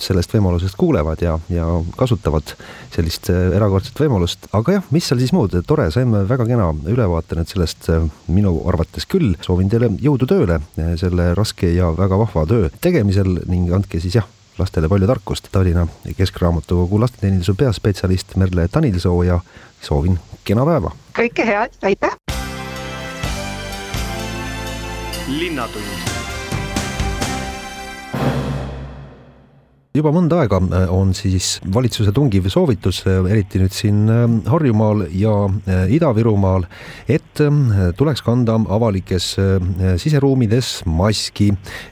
sellest 0.00 0.32
võimalusest 0.34 0.76
kuulevad 0.80 1.20
ja, 1.22 1.36
ja 1.52 1.66
kasutavad 1.98 2.54
sellist 2.94 3.30
äh, 3.32 3.50
erakordset 3.56 3.98
võimalust, 4.00 4.48
aga 4.56 4.78
jah, 4.78 4.88
mis 4.94 5.06
seal 5.08 5.20
siis 5.20 5.34
muud, 5.36 5.54
tore, 5.68 5.88
saime 5.94 6.24
väga 6.28 6.46
kena 6.48 6.70
ülevaate 6.90 7.38
nüüd 7.38 7.52
sellest 7.52 7.90
äh, 7.92 8.06
minu 8.32 8.56
arvates 8.70 9.06
küll, 9.10 9.34
soovin 9.44 9.70
teile 9.72 9.92
jõudu 10.00 10.28
tööle 10.30 10.60
äh, 10.60 10.94
selle 11.00 11.30
raske 11.38 11.70
ja 11.74 11.90
väga 11.96 12.20
vahva 12.24 12.46
töö 12.50 12.70
tegemisel 12.80 13.09
ning 13.46 13.72
andke 13.74 14.00
siis 14.00 14.14
jah, 14.14 14.26
lastele 14.58 14.88
palju 14.88 15.06
tarkust. 15.10 15.48
Tallinna 15.52 15.86
Keskraamatukogu 16.16 17.00
lasteteeninduse 17.00 17.54
peaspetsialist 17.58 18.36
Merle 18.36 18.68
Tanilsoo 18.68 19.22
ja 19.22 19.40
soovin 19.82 20.18
kena 20.44 20.64
päeva. 20.64 20.94
kõike 21.16 21.46
head, 21.46 21.80
aitäh! 21.82 22.16
linnatund 25.30 26.10
juba 29.90 30.12
mõnda 30.14 30.44
aega 30.44 30.60
äh, 30.62 30.90
on 30.94 31.10
siis 31.18 31.56
valitsuse 31.74 32.12
tungiv 32.14 32.46
soovitus, 32.52 33.00
äh, 33.10 33.24
eriti 33.26 33.58
nüüd 33.58 33.74
siin 33.74 34.04
äh, 34.06 34.22
Harjumaal 34.46 35.08
ja 35.18 35.32
Ida-Virumaal, 35.90 36.66
et 37.10 37.40
tuleks 37.96 38.20
kanda 38.24 38.56
avalikes 38.74 39.26
siseruumides 40.02 40.68
maski, 40.90 41.46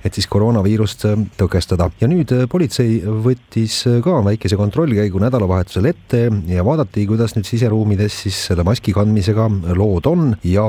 et 0.04 0.14
siis 0.14 0.26
koroonaviirust 0.28 1.06
tõkestada. 1.38 1.88
ja 2.00 2.08
nüüd 2.10 2.32
politsei 2.52 2.98
võttis 3.24 3.78
ka 4.04 4.18
väikese 4.26 4.58
kontrollkäigu 4.60 5.22
nädalavahetusel 5.22 5.88
ette 5.88 6.20
ja 6.50 6.66
vaadati, 6.66 7.06
kuidas 7.08 7.34
nüüd 7.36 7.48
siseruumides 7.48 8.20
siis 8.26 8.42
selle 8.50 8.66
maski 8.68 8.92
kandmisega 8.96 9.48
lood 9.78 10.10
on 10.10 10.34
ja 10.44 10.66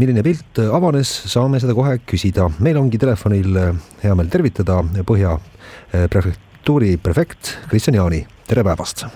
milline 0.00 0.24
pilt 0.24 0.62
avanes, 0.64 1.12
saame 1.28 1.60
seda 1.60 1.76
kohe 1.76 1.98
küsida. 2.06 2.48
meil 2.58 2.80
ongi 2.80 3.02
telefonil 3.02 3.60
hea 4.02 4.16
meel 4.16 4.32
tervitada 4.32 4.80
Põhja 5.06 5.36
prefekt 6.66 6.66
kultuuriprefekt 6.66 7.70
Kristjan 7.70 7.94
Jaani, 7.94 8.26
tere 8.48 8.64
päevast! 8.64 9.06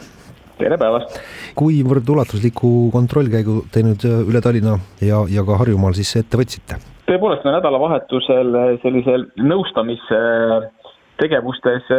tere 0.59 0.77
päevast! 0.79 1.21
kuivõrd 1.59 2.09
ulatusliku 2.09 2.91
kontrollkäigu 2.95 3.65
te 3.73 3.83
nüüd 3.83 4.05
äh, 4.07 4.29
üle 4.31 4.41
Tallinna 4.41 4.79
ja, 5.03 5.27
ja 5.27 5.43
ka 5.43 5.57
Harjumaal 5.59 5.93
siis 5.99 6.17
ette 6.21 6.37
võtsite? 6.39 6.75
tõepoolest, 7.11 7.45
me 7.45 7.51
nädalavahetusel 7.57 8.55
äh, 8.55 8.79
sellisel 8.85 9.27
nõustamistegevustes 9.43 11.91
äh, 11.91 11.99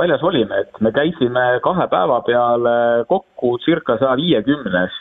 väljas 0.00 0.22
olime, 0.24 0.56
et 0.64 0.72
me 0.80 0.90
käisime 0.96 1.60
kahe 1.64 1.86
päeva 1.92 2.20
peale 2.24 3.04
kokku 3.12 3.58
circa 3.66 3.98
saja 4.00 4.16
viiekümnes 4.16 4.92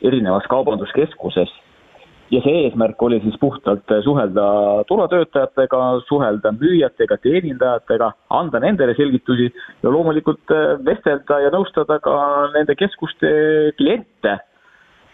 erinevas 0.00 0.46
kaubanduskeskuses 0.48 1.52
ja 2.32 2.40
see 2.44 2.64
eesmärk 2.64 3.02
oli 3.02 3.20
siis 3.24 3.36
puhtalt 3.40 3.90
suhelda 4.04 4.46
turvatöötajatega, 4.88 5.82
suhelda 6.08 6.54
müüjatega, 6.56 7.18
teenindajatega, 7.22 8.10
anda 8.38 8.60
nendele 8.64 8.94
selgitusi 8.96 9.50
ja 9.82 9.92
loomulikult 9.92 10.54
äh, 10.54 10.74
vestelda 10.86 11.40
ja 11.44 11.52
nõustada 11.54 12.00
ka 12.04 12.16
nende 12.54 12.76
keskuste 12.80 13.30
kliente 13.78 14.38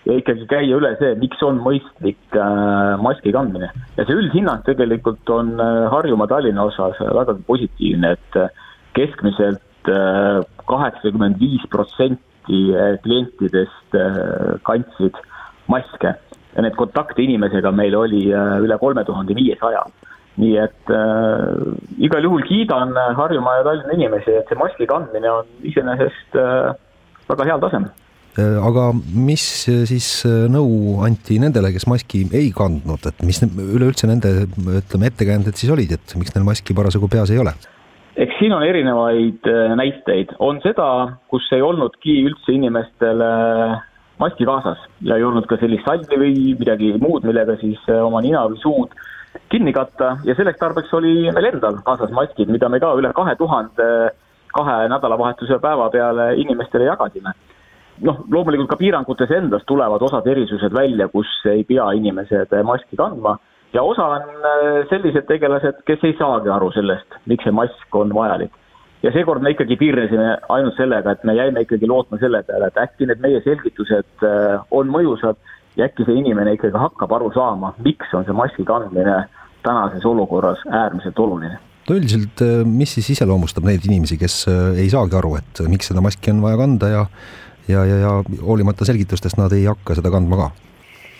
ja 0.06 0.16
ikkagi 0.16 0.46
käia 0.48 0.78
üle 0.78 0.94
see, 1.00 1.16
miks 1.20 1.42
on 1.46 1.60
mõistlik 1.64 2.38
äh, 2.38 2.94
maski 3.02 3.34
kandmine. 3.36 3.72
ja 3.98 4.06
see 4.06 4.16
üldhinnang 4.16 4.64
tegelikult 4.68 5.34
on 5.34 5.56
Harjumaa, 5.92 6.30
Tallinna 6.30 6.68
osas 6.70 7.00
vägagi 7.00 7.44
positiivne, 7.48 8.14
et 8.16 8.40
keskmiselt 8.98 9.66
kaheksakümmend 10.68 11.38
viis 11.40 11.62
protsenti 11.72 12.58
klientidest 13.02 13.94
kandsid 14.66 15.16
maske 15.72 16.12
ja 16.56 16.64
need 16.64 16.76
kontakte 16.78 17.22
inimesega 17.24 17.72
meil 17.74 17.96
oli 17.98 18.26
äh, 18.34 18.58
üle 18.64 18.78
kolme 18.80 19.04
tuhande 19.06 19.36
viiesaja. 19.38 19.84
nii 20.40 20.52
et 20.62 20.92
äh, 20.94 21.56
igal 22.06 22.24
juhul 22.24 22.44
kiidan 22.48 22.94
Harjumaa 23.16 23.58
ja 23.58 23.64
Tallinna 23.66 23.96
inimesi, 23.96 24.36
et 24.38 24.48
see 24.48 24.56
maski 24.56 24.86
kandmine 24.88 25.28
on 25.30 25.48
iseenesest 25.66 26.38
äh, 26.38 26.70
väga 27.28 27.48
heal 27.48 27.60
tasemel 27.60 27.90
äh, 28.38 28.56
aga 28.62 28.86
mis 28.94 29.44
siis 29.90 30.08
nõu 30.54 31.02
anti 31.04 31.40
nendele, 31.42 31.72
kes 31.74 31.88
maski 31.90 32.22
ei 32.32 32.54
kandnud, 32.56 33.10
et 33.10 33.26
mis 33.26 33.42
üleüldse 33.42 34.08
nende, 34.08 34.32
ütleme, 34.80 35.10
ettekäänded 35.10 35.58
siis 35.60 35.74
olid, 35.74 35.98
et 35.98 36.16
miks 36.16 36.32
neil 36.36 36.46
maski 36.46 36.78
parasjagu 36.78 37.10
peas 37.10 37.34
ei 37.34 37.42
ole? 37.42 37.54
eks 38.20 38.38
siin 38.38 38.54
on 38.54 38.64
erinevaid 38.64 39.46
näiteid, 39.76 40.34
on 40.38 40.62
seda, 40.64 40.88
kus 41.28 41.46
ei 41.56 41.62
olnudki 41.64 42.20
üldse 42.30 42.54
inimestele 42.54 43.34
maski 44.20 44.46
kaasas 44.48 44.82
ja 45.06 45.16
ei 45.16 45.24
olnud 45.24 45.46
ka 45.48 45.58
sellist 45.60 45.86
salli 45.88 46.18
või 46.20 46.34
midagi 46.58 46.92
muud, 47.00 47.24
millega 47.26 47.56
siis 47.60 47.80
äh, 47.88 48.02
oma 48.04 48.22
nina 48.24 48.44
või 48.48 48.60
suud 48.62 48.96
kinni 49.50 49.72
katta. 49.72 50.16
Ja 50.26 50.34
selleks 50.38 50.58
tarbeks 50.60 50.92
oli 50.98 51.30
meil 51.34 51.52
endal 51.52 51.78
kaasas 51.86 52.10
maskid, 52.14 52.50
mida 52.50 52.68
me 52.68 52.80
ka 52.82 52.92
üle 52.98 53.12
kahe 53.16 53.36
tuhande 53.38 53.86
kahe 54.50 54.88
nädalavahetuse 54.90 55.60
päeva 55.62 55.90
peale 55.90 56.34
inimestele 56.42 56.88
jagasime. 56.88 57.32
noh, 58.00 58.22
loomulikult 58.32 58.70
ka 58.70 58.76
piirangutes 58.80 59.30
endas 59.36 59.64
tulevad 59.68 60.02
osad 60.02 60.26
erisused 60.26 60.72
välja, 60.72 61.08
kus 61.12 61.28
ei 61.52 61.66
pea 61.68 61.90
inimesed 61.92 62.54
maski 62.64 62.96
kandma. 62.96 63.34
Ja 63.74 63.82
osa 63.82 64.06
on 64.16 64.22
äh, 64.22 64.88
sellised 64.90 65.28
tegelased, 65.28 65.84
kes 65.86 66.08
ei 66.08 66.16
saagi 66.18 66.48
aru 66.50 66.72
sellest, 66.72 67.20
miks 67.30 67.44
see 67.44 67.54
mask 67.54 67.94
on 67.94 68.14
vajalik 68.16 68.56
ja 69.02 69.12
seekord 69.14 69.42
me 69.44 69.54
ikkagi 69.54 69.78
piirnesime 69.80 70.34
ainult 70.52 70.76
sellega, 70.76 71.14
et 71.14 71.24
me 71.24 71.34
jäime 71.36 71.64
ikkagi 71.64 71.88
lootma 71.88 72.20
selle 72.20 72.42
peale, 72.46 72.70
et 72.70 72.80
äkki 72.80 73.08
need 73.08 73.22
meie 73.24 73.40
selgitused 73.46 74.26
äh, 74.26 74.60
on 74.76 74.92
mõjusad 74.92 75.40
ja 75.78 75.88
äkki 75.88 76.06
see 76.08 76.20
inimene 76.20 76.56
ikkagi 76.58 76.78
hakkab 76.78 77.12
aru 77.16 77.32
saama, 77.36 77.74
miks 77.84 78.14
on 78.16 78.26
see 78.28 78.36
maski 78.36 78.66
kandmine 78.68 79.22
tänases 79.64 80.06
olukorras 80.08 80.62
äärmiselt 80.68 81.18
oluline 81.18 81.58
no 81.88 81.96
üldiselt, 81.96 82.42
äh, 82.44 82.64
mis 82.64 82.96
siis 82.98 83.12
iseloomustab 83.16 83.66
neid 83.68 83.86
inimesi, 83.88 84.18
kes 84.20 84.42
äh, 84.50 84.82
ei 84.84 84.90
saagi 84.92 85.16
aru, 85.18 85.36
et 85.40 85.62
miks 85.68 85.92
seda 85.92 86.04
maski 86.04 86.34
on 86.34 86.42
vaja 86.44 86.60
kanda 86.60 86.92
ja 86.92 87.06
ja, 87.68 87.84
ja, 87.86 87.96
ja 88.02 88.10
hoolimata 88.42 88.84
selgitustest 88.84 89.38
nad 89.38 89.52
ei 89.54 89.64
hakka 89.68 89.96
seda 89.98 90.12
kandma 90.12 90.44
ka? 90.44 90.50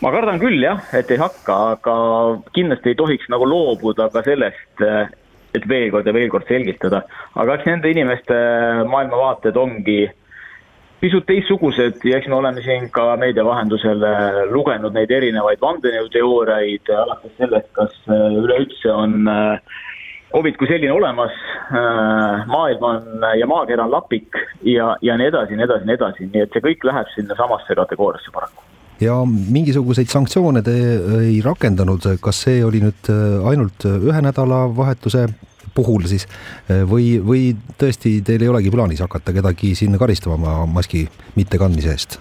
ma 0.00 0.12
kardan 0.14 0.40
küll 0.40 0.60
jah, 0.64 0.80
et 0.96 1.10
ei 1.12 1.20
hakka, 1.20 1.56
aga 1.76 1.96
kindlasti 2.56 2.92
ei 2.92 2.98
tohiks 2.98 3.28
nagu 3.32 3.48
loobuda 3.48 4.08
ka 4.12 4.24
sellest, 4.26 4.68
et 5.54 5.68
veel 5.68 5.90
kord 5.90 6.06
ja 6.06 6.14
veel 6.14 6.30
kord 6.30 6.48
selgitada. 6.48 7.02
aga 7.34 7.54
eks 7.54 7.68
nende 7.68 7.90
inimeste 7.90 8.40
maailmavaated 8.90 9.56
ongi 9.56 10.00
pisut 11.00 11.24
teistsugused 11.28 12.02
ja 12.04 12.18
eks 12.18 12.28
me 12.28 12.36
oleme 12.36 12.62
siin 12.64 12.88
ka 12.92 13.14
meedia 13.20 13.44
vahendusel 13.46 14.04
äh, 14.04 14.40
lugenud 14.52 14.96
neid 14.96 15.12
erinevaid 15.16 15.62
vandenõuteooriaid, 15.64 16.92
alates 17.04 17.36
sellest, 17.38 17.70
kas 17.78 17.94
äh, 18.08 18.26
üleüldse 18.42 18.92
on 18.92 19.22
äh, 19.30 19.78
Covid 20.30 20.54
kui 20.60 20.68
selline 20.70 20.92
olemas, 20.94 21.34
maailm 22.46 22.84
on 22.86 23.24
ja 23.34 23.48
maakera 23.50 23.88
on 23.88 23.90
lapik 23.90 24.38
ja, 24.62 24.92
ja 25.02 25.16
nii 25.18 25.26
edasi, 25.26 25.58
nii 25.58 25.66
edasi, 25.66 25.88
nii 25.88 25.96
edasi, 25.98 26.28
nii 26.30 26.44
et 26.44 26.54
see 26.54 26.62
kõik 26.68 26.86
läheb 26.86 27.10
sinnasamasse 27.16 27.74
kategooriasse 27.80 28.30
paraku 28.36 28.69
ja 29.00 29.18
mingisuguseid 29.26 30.10
sanktsioone 30.12 30.62
te 30.66 30.74
ei 31.20 31.38
rakendanud, 31.44 32.08
kas 32.22 32.44
see 32.46 32.64
oli 32.64 32.82
nüüd 32.84 33.12
äh, 33.12 33.50
ainult 33.52 33.86
ühe 33.90 34.24
nädalavahetuse 34.26 35.28
puhul 35.74 36.02
siis 36.10 36.24
või, 36.66 37.20
või 37.22 37.52
tõesti 37.78 38.16
teil 38.26 38.42
ei 38.42 38.50
olegi 38.50 38.72
plaanis 38.74 39.04
hakata 39.04 39.30
kedagi 39.36 39.70
siin 39.78 39.94
karistama 40.00 40.64
maski 40.66 41.04
mittekandmise 41.36 41.94
eest? 41.94 42.18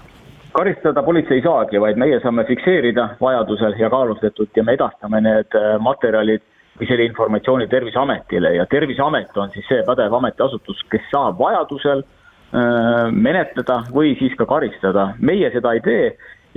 karistada 0.60 1.04
politsei 1.04 1.40
ei 1.40 1.44
saagi, 1.46 1.80
vaid 1.82 2.00
meie 2.02 2.20
saame 2.24 2.44
fikseerida 2.48 3.10
vajadusel 3.22 3.76
ja 3.80 3.90
kaalutletult 3.90 4.58
ja 4.58 4.64
me 4.68 4.76
edastame 4.78 5.22
need 5.24 5.56
äh, 5.58 5.76
materjalid 5.84 6.44
või 6.80 6.88
selle 6.90 7.06
informatsiooni 7.10 7.68
Terviseametile 7.72 8.56
ja 8.58 8.66
Terviseamet 8.72 9.38
on 9.38 9.54
siis 9.54 9.68
see 9.70 9.84
pädev 9.88 10.16
ametiasutus, 10.20 10.82
kes 10.92 11.06
saab 11.12 11.40
vajadusel 11.40 12.04
äh, 12.04 13.08
menetleda 13.12 13.84
või 13.96 14.16
siis 14.20 14.36
ka 14.40 14.48
karistada. 14.50 15.14
meie 15.20 15.52
seda 15.54 15.74
ei 15.78 15.86
tee 15.86 16.04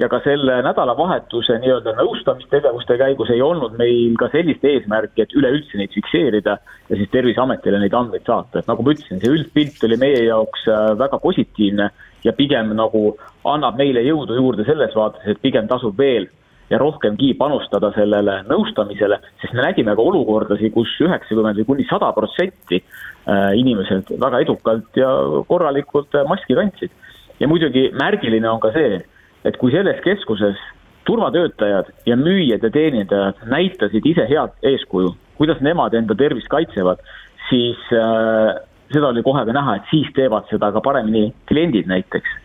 ja 0.00 0.08
ka 0.08 0.20
selle 0.24 0.56
nädalavahetuse 0.64 1.58
nii-öelda 1.60 1.92
nõustamistegevuste 1.98 2.96
käigus 3.00 3.30
ei 3.34 3.42
olnud 3.44 3.76
meil 3.78 4.14
ka 4.20 4.30
sellist 4.32 4.64
eesmärki, 4.64 5.24
et 5.24 5.34
üleüldse 5.36 5.78
neid 5.78 5.92
fikseerida 5.92 6.56
ja 6.88 6.96
siis 6.96 7.10
Terviseametile 7.12 7.80
neid 7.82 7.94
andmeid 7.96 8.24
saata, 8.26 8.62
et 8.62 8.70
nagu 8.70 8.84
ma 8.84 8.94
ütlesin, 8.94 9.20
see 9.20 9.32
üldpilt 9.32 9.84
oli 9.88 9.98
meie 10.00 10.22
jaoks 10.24 10.64
äh, 10.70 10.92
väga 10.98 11.20
positiivne 11.22 11.90
ja 12.24 12.32
pigem 12.36 12.72
nagu 12.78 13.10
annab 13.48 13.76
meile 13.80 14.04
jõudu 14.06 14.38
juurde 14.38 14.64
selles 14.68 14.94
vaates, 14.96 15.26
et 15.28 15.42
pigem 15.44 15.68
tasub 15.68 15.98
veel 15.98 16.30
ja 16.72 16.78
rohkemgi 16.80 17.34
panustada 17.36 17.90
sellele 17.92 18.38
nõustamisele, 18.48 19.18
sest 19.42 19.52
me 19.52 19.64
nägime 19.66 19.92
ka 19.96 20.04
olukordasid 20.08 20.72
kus, 20.72 20.88
kus 20.96 21.08
üheksakümmend 21.08 21.60
või 21.60 21.68
kuni 21.68 21.88
sada 21.90 22.08
protsenti 22.16 22.80
äh, 22.80 23.50
inimesed 23.60 24.14
väga 24.22 24.40
edukalt 24.46 24.96
ja 24.96 25.10
korralikult 25.48 26.16
äh, 26.16 26.24
maski 26.28 26.56
kandsid. 26.56 26.94
ja 27.40 27.48
muidugi 27.48 27.90
märgiline 27.98 28.48
on 28.48 28.60
ka 28.62 28.72
see, 28.72 29.02
et 29.44 29.56
kui 29.60 29.72
selles 29.74 30.00
keskuses 30.04 30.58
turvatöötajad 31.08 31.90
ja 32.06 32.16
müüjad 32.16 32.62
ja 32.62 32.70
teenindajad 32.70 33.40
näitasid 33.50 34.06
ise 34.06 34.26
head 34.30 34.54
eeskuju, 34.62 35.14
kuidas 35.38 35.60
nemad 35.60 35.94
enda 35.98 36.14
tervist 36.14 36.48
kaitsevad, 36.52 37.02
siis 37.48 37.78
äh, 37.96 38.54
seda 38.92 39.10
oli 39.10 39.22
kohe 39.22 39.44
ka 39.46 39.56
näha, 39.56 39.76
et 39.76 39.90
siis 39.90 40.10
teevad 40.14 40.46
seda 40.50 40.70
ka 40.72 40.80
paremini 40.80 41.32
kliendid 41.50 41.90
näiteks. 41.90 42.38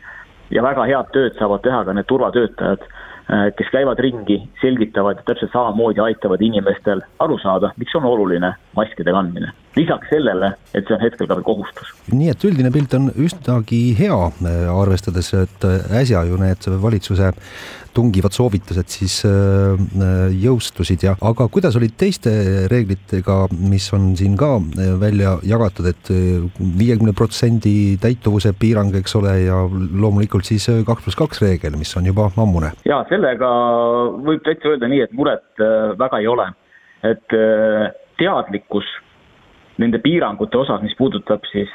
ja 0.50 0.64
väga 0.64 0.86
head 0.88 1.12
tööd 1.12 1.36
saavad 1.36 1.62
teha 1.62 1.84
ka 1.84 1.94
need 1.94 2.08
turvatöötajad 2.08 2.88
Äh, 3.28 3.50
kes 3.60 3.68
käivad 3.76 4.00
ringi, 4.00 4.38
selgitavad 4.62 5.20
ja 5.20 5.24
täpselt 5.28 5.52
samamoodi 5.52 6.00
aitavad 6.00 6.40
inimestel 6.42 7.02
aru 7.20 7.36
saada, 7.44 7.74
miks 7.76 7.96
on 8.00 8.06
oluline 8.08 8.54
maskide 8.76 9.12
kandmine. 9.12 9.50
Lisaks 9.78 10.10
sellele, 10.12 10.54
et 10.74 10.86
see 10.88 10.96
on 10.98 11.04
hetkel 11.04 11.30
ka 11.30 11.38
veel 11.38 11.48
kohustus. 11.48 11.94
nii 12.12 12.32
et 12.34 12.48
üldine 12.50 12.72
pilt 12.74 12.94
on 12.98 13.12
üsnagi 13.16 13.82
hea, 14.00 14.22
äh, 14.44 14.64
arvestades, 14.74 15.34
et 15.38 15.68
äsja 16.02 16.26
ju 16.28 16.40
need 16.42 16.70
valitsuse 16.84 17.34
tungivad 17.98 18.36
soovitused 18.36 18.92
siis 18.92 19.16
äh, 19.26 19.78
jõustusid 20.38 21.06
ja, 21.08 21.16
aga 21.26 21.48
kuidas 21.54 21.78
olid 21.80 21.96
teiste 22.00 22.32
reeglitega, 22.72 23.40
mis 23.58 23.88
on 23.96 24.12
siin 24.20 24.36
ka 24.40 24.58
äh, 24.60 24.92
välja 25.02 25.38
jagatud 25.48 25.90
et, 25.90 26.12
et 26.12 26.60
viiekümne 26.82 27.16
protsendi 27.18 27.98
täituvuse 28.02 28.54
piirang, 28.60 28.94
eks 29.00 29.18
ole, 29.20 29.34
ja 29.48 29.64
loomulikult 29.68 30.48
siis 30.50 30.68
äh, 30.74 30.84
kaks 30.88 31.08
pluss 31.08 31.20
kaks 31.20 31.42
reegel, 31.46 31.80
mis 31.80 31.96
on 31.98 32.10
juba 32.10 32.30
ammune? 32.38 32.74
ja 32.88 33.02
sellega 33.10 33.50
võib 34.28 34.46
täitsa 34.46 34.76
öelda 34.76 34.92
nii, 34.92 35.02
et 35.08 35.18
muret 35.18 35.66
väga 35.98 36.22
ei 36.22 36.30
ole, 36.30 36.52
et 37.08 37.38
teadlikkus 38.18 38.86
nende 39.78 40.00
piirangute 40.02 40.58
osas, 40.58 40.82
mis 40.82 40.96
puudutab 40.98 41.46
siis 41.52 41.70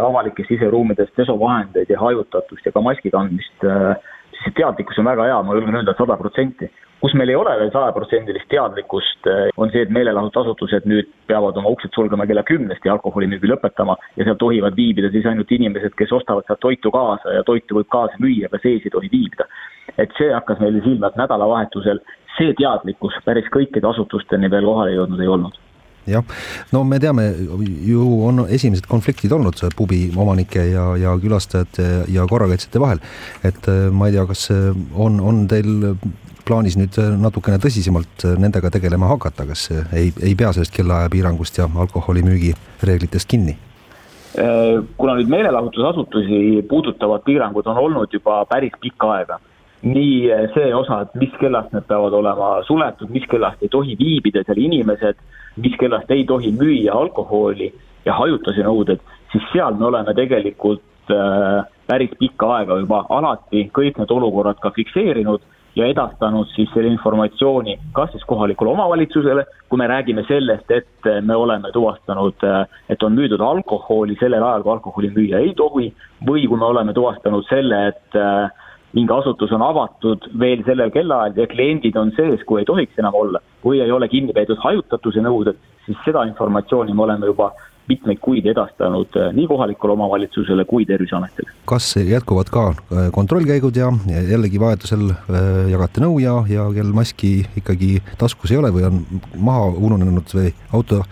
avalikes 0.00 0.48
siseruumides 0.50 1.08
desovahendeid 1.16 1.88
ja 1.90 2.00
hajutatust 2.00 2.66
ja 2.66 2.72
ka 2.74 2.82
maski 2.84 3.10
kandmist 3.14 3.64
äh, 3.64 3.96
siis 4.36 4.44
see 4.44 4.58
teadlikkus 4.60 4.98
on 5.00 5.08
väga 5.08 5.28
hea, 5.28 5.38
ma 5.42 5.54
julgen 5.56 5.78
öelda, 5.78 5.94
et 5.94 6.02
sada 6.02 6.16
protsenti. 6.20 6.70
kus 7.00 7.12
meil 7.14 7.28
ei 7.28 7.36
ole 7.36 7.52
veel 7.60 7.68
sajaprotsendilist 7.70 8.48
teadlikkust, 8.48 9.26
eh, 9.28 9.50
on 9.60 9.70
see, 9.70 9.82
et 9.84 9.90
meelelahutusasutused 9.92 10.86
nüüd 10.88 11.10
peavad 11.28 11.58
oma 11.60 11.68
uksed 11.74 11.92
sulgema 11.94 12.24
kella 12.26 12.42
kümnest 12.42 12.88
ja 12.88 12.94
alkoholimüügi 12.94 13.50
lõpetama 13.50 13.98
ja 14.16 14.24
seal 14.24 14.38
tohivad 14.40 14.74
viibida 14.76 15.10
siis 15.12 15.28
ainult 15.28 15.52
inimesed, 15.52 15.92
kes 15.98 16.14
ostavad 16.16 16.48
sealt 16.48 16.62
toitu 16.64 16.90
kaasa 16.90 17.36
ja 17.36 17.44
toitu 17.44 17.76
võib 17.78 17.90
kaasa 17.92 18.16
müüa, 18.18 18.48
aga 18.48 18.62
sees 18.64 18.88
ei 18.88 18.94
tohi 18.96 19.12
viibida. 19.12 19.44
et 19.98 20.10
see 20.18 20.32
hakkas 20.32 20.58
meile 20.60 20.80
silma, 20.84 21.12
et 21.12 21.20
nädalavahetusel 21.20 22.00
see 22.38 22.56
teadlikkus 22.58 23.20
päris 23.28 23.46
kõikide 23.52 23.86
asutusteni 23.92 24.50
veel 24.50 24.64
kohale 24.64 24.96
jõudnud 24.96 25.20
ei 25.20 25.28
olnud 25.36 25.65
jah, 26.10 26.24
no 26.72 26.82
me 26.84 26.98
teame 27.02 27.26
ju 27.86 28.04
on 28.26 28.44
esimesed 28.48 28.86
konfliktid 28.90 29.32
olnud 29.32 29.60
pubi 29.76 30.06
omanike 30.16 30.68
ja, 30.70 30.86
ja 31.00 31.16
külastajate 31.22 32.06
ja 32.12 32.26
korrakaitsjate 32.30 32.80
vahel. 32.82 33.02
et 33.44 33.68
äh, 33.68 33.88
ma 33.90 34.08
ei 34.08 34.16
tea, 34.16 34.26
kas 34.26 34.48
äh, 34.54 34.70
on, 34.94 35.20
on 35.20 35.44
teil 35.50 35.96
plaanis 36.46 36.78
nüüd 36.78 36.98
äh, 37.02 37.14
natukene 37.20 37.58
tõsisemalt 37.62 38.26
nendega 38.38 38.70
tegelema 38.70 39.10
hakata, 39.14 39.46
kas 39.50 39.68
ei, 39.92 40.12
ei 40.22 40.34
pea 40.38 40.52
sellest 40.54 40.74
kellaaja 40.76 41.10
piirangust 41.12 41.58
ja 41.58 41.68
alkoholimüügi 41.86 42.54
reeglitest 42.82 43.28
kinni? 43.30 43.58
kuna 44.36 45.14
nüüd 45.16 45.30
meelelahutusasutusi 45.32 46.66
puudutavad 46.68 47.22
piirangud 47.24 47.70
on 47.72 47.78
olnud 47.80 48.12
juba 48.12 48.42
päris 48.50 48.74
pikka 48.82 49.08
aega, 49.14 49.38
nii 49.82 50.30
see 50.54 50.74
osa, 50.74 51.02
et 51.04 51.18
mis 51.20 51.34
kellast 51.40 51.72
need 51.72 51.84
peavad 51.88 52.14
olema 52.16 52.62
suletud, 52.66 53.10
mis 53.12 53.26
kellast 53.30 53.62
ei 53.62 53.68
tohi 53.68 53.96
viibida 53.98 54.44
seal 54.46 54.58
inimesed 54.58 55.20
mis 55.56 55.76
kellast 55.80 56.10
ei 56.10 56.24
tohi 56.24 56.52
müüa 56.52 56.94
alkoholi 56.94 57.72
ja 58.04 58.14
hajutuse 58.14 58.64
nõuded, 58.66 59.00
siis 59.32 59.44
seal 59.52 59.76
me 59.80 59.88
oleme 59.88 60.14
tegelikult 60.14 61.12
äh, 61.12 61.64
päris 61.88 62.12
pikka 62.20 62.50
aega 62.58 62.80
juba 62.82 63.04
alati 63.16 63.66
kõik 63.74 64.00
need 64.00 64.12
olukorrad 64.12 64.60
ka 64.62 64.72
fikseerinud 64.76 65.44
ja 65.76 65.88
edastanud 65.92 66.48
siis 66.54 66.70
selle 66.72 66.92
informatsiooni 66.92 67.76
kas 67.96 68.12
siis 68.12 68.24
kohalikule 68.28 68.72
omavalitsusele, 68.72 69.44
kui 69.68 69.80
me 69.80 69.88
räägime 69.90 70.24
sellest, 70.28 70.70
et 70.70 71.10
me 71.22 71.36
oleme 71.36 71.72
tuvastanud, 71.72 72.46
et 72.88 73.02
on 73.02 73.16
müüdud 73.16 73.42
alkoholi 73.44 74.16
sellel 74.20 74.44
ajal, 74.44 74.64
kui 74.64 74.72
alkoholi 74.76 75.10
müüa 75.16 75.42
ei 75.44 75.52
tohi, 75.56 75.90
või 76.28 76.46
kui 76.48 76.60
me 76.60 76.68
oleme 76.68 76.96
tuvastanud 76.96 77.44
selle, 77.48 77.82
et 77.92 78.20
äh, 78.20 78.64
mingi 78.96 79.12
asutus 79.12 79.52
on 79.52 79.62
avatud 79.62 80.28
veel 80.40 80.62
sellel 80.64 80.90
kellaajal 80.94 81.36
ja 81.42 81.46
kliendid 81.50 81.96
on 82.00 82.12
sees, 82.16 82.42
kui 82.48 82.62
ei 82.62 82.68
tohiks 82.68 82.98
enam 82.98 83.14
olla, 83.14 83.42
või 83.64 83.82
ei 83.84 83.92
ole 83.92 84.08
kinni 84.08 84.32
peetud 84.36 84.60
hajutatuse 84.62 85.24
nõuded, 85.24 85.58
siis 85.86 86.00
seda 86.04 86.24
informatsiooni 86.30 86.94
me 86.96 87.04
oleme 87.04 87.28
juba 87.28 87.50
mitmeid 87.88 88.20
kuid 88.22 88.46
edastanud 88.50 89.16
äh, 89.18 89.30
nii 89.34 89.46
kohalikule 89.50 89.92
omavalitsusele 89.92 90.64
kui 90.64 90.86
Terviseametile. 90.86 91.50
kas 91.66 91.96
jätkuvad 91.96 92.50
ka 92.52 92.66
äh, 92.68 93.10
kontrollkäigud 93.12 93.76
ja 93.76 93.90
jällegi 94.30 94.60
vajadusel 94.60 95.10
äh, 95.10 95.70
jagate 95.70 96.02
nõu 96.02 96.18
ja, 96.22 96.36
ja 96.50 96.66
kel 96.74 96.92
maski 96.96 97.32
ikkagi 97.58 98.00
taskus 98.18 98.52
ei 98.52 98.60
ole 98.60 98.72
või 98.74 98.86
on 98.88 99.02
maha 99.38 99.68
ununenud 99.88 100.34
või 100.38 100.52
auto 100.74 101.02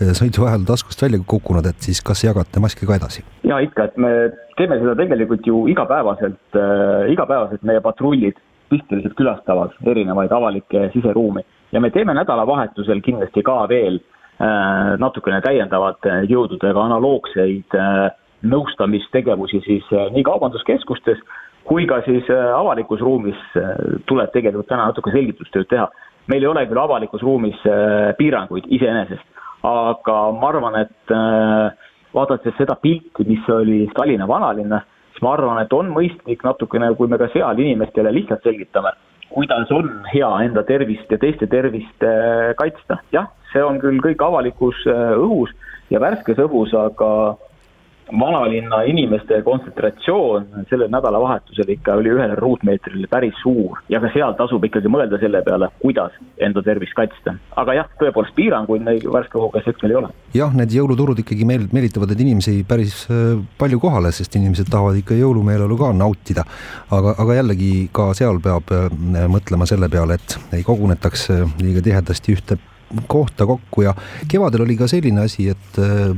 sõidu 0.00 0.48
ajal 0.48 0.66
taskust 0.68 1.02
välja 1.02 1.20
kukkunud, 1.26 1.66
et 1.66 1.86
siis 1.86 2.02
kas 2.02 2.24
jagate 2.26 2.62
maski 2.62 2.86
ka 2.86 2.98
edasi? 2.98 3.24
ja 3.46 3.60
ikka, 3.62 3.90
et 3.90 4.00
me 4.00 4.14
teeme 4.58 4.80
seda 4.82 4.96
tegelikult 4.98 5.46
ju 5.46 5.66
igapäevaselt 5.70 6.58
äh,, 6.58 7.12
igapäevaselt 7.12 7.62
meie 7.62 7.82
patrullid 7.84 8.40
pisteliselt 8.72 9.14
külastavad 9.14 9.74
erinevaid 9.86 10.32
avalikke 10.32 10.88
siseruumi 10.94 11.44
ja 11.72 11.80
me 11.80 11.90
teeme 11.94 12.14
nädalavahetusel 12.16 13.02
kindlasti 13.04 13.42
ka 13.46 13.62
veel 13.68 14.00
äh, 14.00 14.13
natukene 15.00 15.40
täiendavate 15.44 16.24
jõududega 16.30 16.84
analoogseid 16.84 17.78
äh, 17.78 18.10
nõustamistegevusi 18.44 19.62
siis 19.64 19.88
äh, 19.92 20.10
nii 20.12 20.24
kaubanduskeskustes 20.26 21.22
kui 21.68 21.86
ka 21.88 22.00
siis 22.04 22.28
äh, 22.32 22.50
avalikus 22.56 23.00
ruumis 23.00 23.38
äh, 23.56 23.72
tuleb 24.08 24.32
tegelikult 24.34 24.68
täna 24.68 24.90
natuke 24.90 25.12
selgitustööd 25.14 25.68
teha. 25.70 25.88
meil 26.28 26.42
ei 26.42 26.48
ole 26.48 26.64
küll 26.68 26.80
avalikus 26.80 27.22
ruumis 27.22 27.60
äh, 27.68 28.12
piiranguid 28.18 28.68
iseenesest, 28.72 29.24
aga 29.68 30.18
ma 30.32 30.48
arvan, 30.48 30.78
et 30.80 31.12
äh, 31.12 31.90
vaadates 32.16 32.56
seda 32.58 32.76
pilti, 32.80 33.26
mis 33.28 33.48
oli 33.52 33.84
Tallinna 33.96 34.28
vanalinnas, 34.28 34.86
siis 35.12 35.24
ma 35.24 35.34
arvan, 35.36 35.60
et 35.60 35.72
on 35.72 35.90
mõistlik 35.92 36.44
natukene, 36.44 36.92
kui 36.96 37.10
me 37.12 37.20
ka 37.20 37.28
seal 37.32 37.60
inimestele 37.60 38.12
lihtsalt 38.12 38.44
selgitame, 38.46 38.94
kuidas 39.34 39.72
on 39.74 39.90
hea 40.12 40.30
enda 40.46 40.64
tervist 40.64 41.10
ja 41.12 41.20
teiste 41.20 41.48
tervist 41.50 42.08
äh, 42.08 42.52
kaitsta. 42.60 43.00
jah, 43.12 43.28
see 43.54 43.64
on 43.64 43.80
küll 43.82 44.02
kõik 44.02 44.22
avalikus 44.26 44.82
äh, 44.90 45.14
õhus 45.16 45.54
ja 45.92 46.02
värskes 46.02 46.40
õhus, 46.42 46.74
aga 46.76 47.10
vanalinna 48.12 48.82
inimeste 48.82 49.42
kontsentratsioon 49.42 50.46
sellel 50.70 50.90
nädalavahetusel 50.92 51.70
ikka 51.72 51.94
oli 52.00 52.12
ühele 52.12 52.34
ruutmeetrile 52.36 53.08
päris 53.10 53.36
suur 53.42 53.80
ja 53.88 54.00
ka 54.02 54.10
seal 54.12 54.34
tasub 54.38 54.64
ikkagi 54.68 54.90
mõelda 54.92 55.18
selle 55.22 55.40
peale, 55.46 55.70
kuidas 55.80 56.16
enda 56.36 56.62
tervist 56.62 56.94
kaitsta. 56.96 57.36
aga 57.56 57.76
jah, 57.78 57.88
tõepoolest 58.00 58.36
piiranguid 58.36 58.84
meil 58.84 59.08
värske 59.16 59.40
hoogas 59.40 59.64
hetkel 59.66 59.94
ei 59.94 59.98
ole. 60.02 60.12
jah, 60.36 60.52
need 60.52 60.76
jõuluturud 60.76 61.24
ikkagi 61.24 61.48
meil 61.48 61.66
meelitavad 61.72 62.12
neid 62.12 62.24
inimesi 62.26 62.58
päris 62.68 63.06
äh, 63.08 63.40
palju 63.58 63.80
kohale, 63.80 64.12
sest 64.12 64.36
inimesed 64.36 64.68
tahavad 64.70 65.00
ikka 65.00 65.16
jõulumeeleolu 65.18 65.80
ka 65.80 65.92
nautida. 65.96 66.44
aga, 66.90 67.16
aga 67.18 67.40
jällegi 67.40 67.72
ka 67.92 68.12
seal 68.14 68.40
peab 68.44 68.68
äh, 68.74 68.88
mõtlema 69.32 69.68
selle 69.70 69.88
peale, 69.88 70.20
et 70.20 70.38
ei 70.52 70.62
kogunetaks 70.66 71.30
liiga 71.62 71.80
tihedasti 71.84 72.36
ühte 72.36 72.60
kohta 73.06 73.46
kokku 73.46 73.82
ja 73.82 73.94
kevadel 74.30 74.64
oli 74.64 74.76
ka 74.78 74.88
selline 74.90 75.24
asi, 75.24 75.48
et 75.52 75.78
äh, 75.82 76.12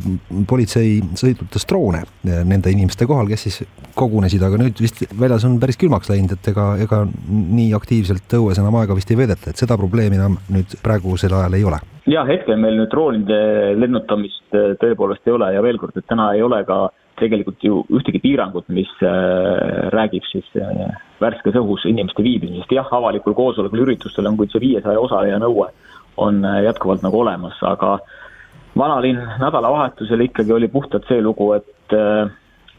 politsei 0.48 0.98
sõidutas 1.18 1.66
droone 1.68 2.02
äh, 2.04 2.42
nende 2.48 2.72
inimeste 2.72 3.08
kohal, 3.08 3.28
kes 3.30 3.46
siis 3.48 3.62
kogunesid, 3.96 4.42
aga 4.44 4.60
nüüd 4.60 4.80
vist 4.82 5.02
väljas 5.18 5.46
on 5.48 5.58
päris 5.62 5.80
külmaks 5.80 6.10
läinud, 6.12 6.36
et 6.36 6.52
ega, 6.52 6.68
ega 6.82 7.02
nii 7.30 7.72
aktiivselt 7.76 8.38
õues 8.38 8.60
enam 8.60 8.76
aega 8.80 8.96
vist 8.98 9.10
ei 9.12 9.20
veedeta, 9.20 9.50
et 9.50 9.62
seda 9.62 9.78
probleemi 9.80 10.20
enam 10.20 10.38
nüüd 10.52 10.78
praegusel 10.84 11.34
ajal 11.36 11.56
ei 11.58 11.66
ole. 11.66 11.80
Ja 12.06 12.22
hetkel 12.28 12.60
meil 12.62 12.78
nüüd 12.78 12.92
droonide 12.92 13.40
lennutamist 13.80 14.54
äh, 14.54 14.76
tõepoolest 14.82 15.26
ei 15.26 15.36
ole 15.36 15.50
ja 15.56 15.64
veel 15.64 15.80
kord, 15.82 15.96
et 15.96 16.08
täna 16.08 16.32
ei 16.36 16.44
ole 16.44 16.62
ka 16.68 16.86
tegelikult 17.16 17.62
ju 17.64 17.78
ühtegi 17.96 18.20
piirangut, 18.20 18.66
mis 18.68 18.90
räägib 19.00 20.26
siis 20.28 20.44
värskes 21.16 21.56
õhus 21.56 21.86
inimeste 21.88 22.20
viibimisest, 22.20 22.74
jah, 22.76 22.90
avalikul 22.92 23.32
koosolekul, 23.38 23.86
üritustel 23.86 24.28
on 24.28 24.36
küll 24.36 24.52
see 24.52 24.60
viiesaja 24.60 25.00
osaleja 25.00 25.38
nõue 25.40 25.70
on 26.16 26.44
äh, 26.44 26.62
jätkuvalt 26.64 27.04
nagu 27.04 27.20
olemas, 27.20 27.58
aga 27.62 27.98
vanalinn 28.78 29.22
nädalavahetusel 29.40 30.26
ikkagi 30.28 30.52
oli 30.52 30.68
puhtalt 30.68 31.06
see 31.08 31.22
lugu, 31.22 31.52
et 31.56 31.96
äh, 31.96 32.30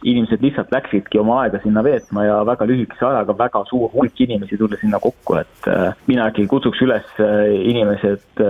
inimesed 0.05 0.43
lihtsalt 0.45 0.71
läksidki 0.71 1.19
oma 1.19 1.39
aega 1.43 1.59
sinna 1.63 1.81
veetma 1.83 2.25
ja 2.27 2.37
väga 2.45 2.67
lühikese 2.69 3.05
ajaga 3.07 3.33
väga 3.37 3.63
suur 3.69 3.89
hulk 3.93 4.21
inimesi 4.21 4.57
tuli 4.57 4.77
sinna 4.81 4.99
kokku, 5.01 5.39
et 5.41 5.69
äh, 5.73 5.93
mina 6.07 6.29
ikkagi 6.29 6.47
kutsuks 6.51 6.81
üles 6.85 7.13
inimesed 7.17 8.43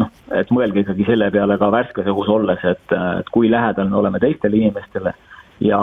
noh, 0.00 0.12
et 0.32 0.52
mõelge 0.54 0.84
ikkagi 0.84 1.08
selle 1.08 1.30
peale 1.34 1.58
ka 1.60 1.72
värskes 1.72 2.08
õhus 2.08 2.32
olles, 2.32 2.64
et, 2.64 2.96
et 3.20 3.34
kui 3.34 3.50
lähedal 3.52 3.92
me 3.92 4.00
oleme 4.00 4.20
teistele 4.22 4.56
inimestele 4.62 5.12
ja 5.60 5.78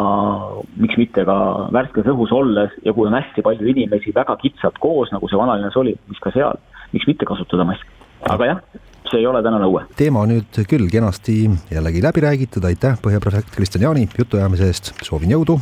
miks 0.80 0.98
mitte 1.00 1.26
ka 1.28 1.36
värskes 1.76 2.08
õhus 2.12 2.32
olles 2.36 2.74
ja 2.86 2.94
kui 2.96 3.10
on 3.10 3.18
hästi 3.18 3.44
palju 3.46 3.68
inimesi 3.74 4.14
väga 4.16 4.38
kitsalt 4.42 4.80
koos, 4.84 5.12
nagu 5.12 5.28
see 5.30 5.40
vanalinnas 5.40 5.76
oli, 5.80 5.96
mis 6.10 6.22
ka 6.24 6.32
seal, 6.36 6.60
miks 6.94 7.08
mitte 7.10 7.28
kasutada 7.28 7.68
maski 7.68 7.95
aga 8.30 8.48
jah, 8.50 8.62
see 9.10 9.22
ei 9.22 9.28
ole 9.30 9.42
täna 9.46 9.60
nõue. 9.62 9.86
teema 9.98 10.26
nüüd 10.30 10.62
küll 10.70 10.90
kenasti 10.92 11.38
jällegi 11.72 12.04
läbi 12.06 12.26
räägitud, 12.26 12.66
aitäh, 12.66 12.98
Põhja 13.02 13.22
prefekt 13.24 13.54
Kristjan 13.56 13.86
Jaani 13.86 14.08
jutuajamise 14.18 14.70
eest, 14.72 14.94
soovin 15.06 15.36
jõudu, 15.36 15.60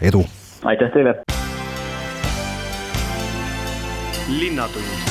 edu! 0.00 0.24
aitäh 0.64 0.92
teile! 0.94 1.20
linnatund 4.30 5.10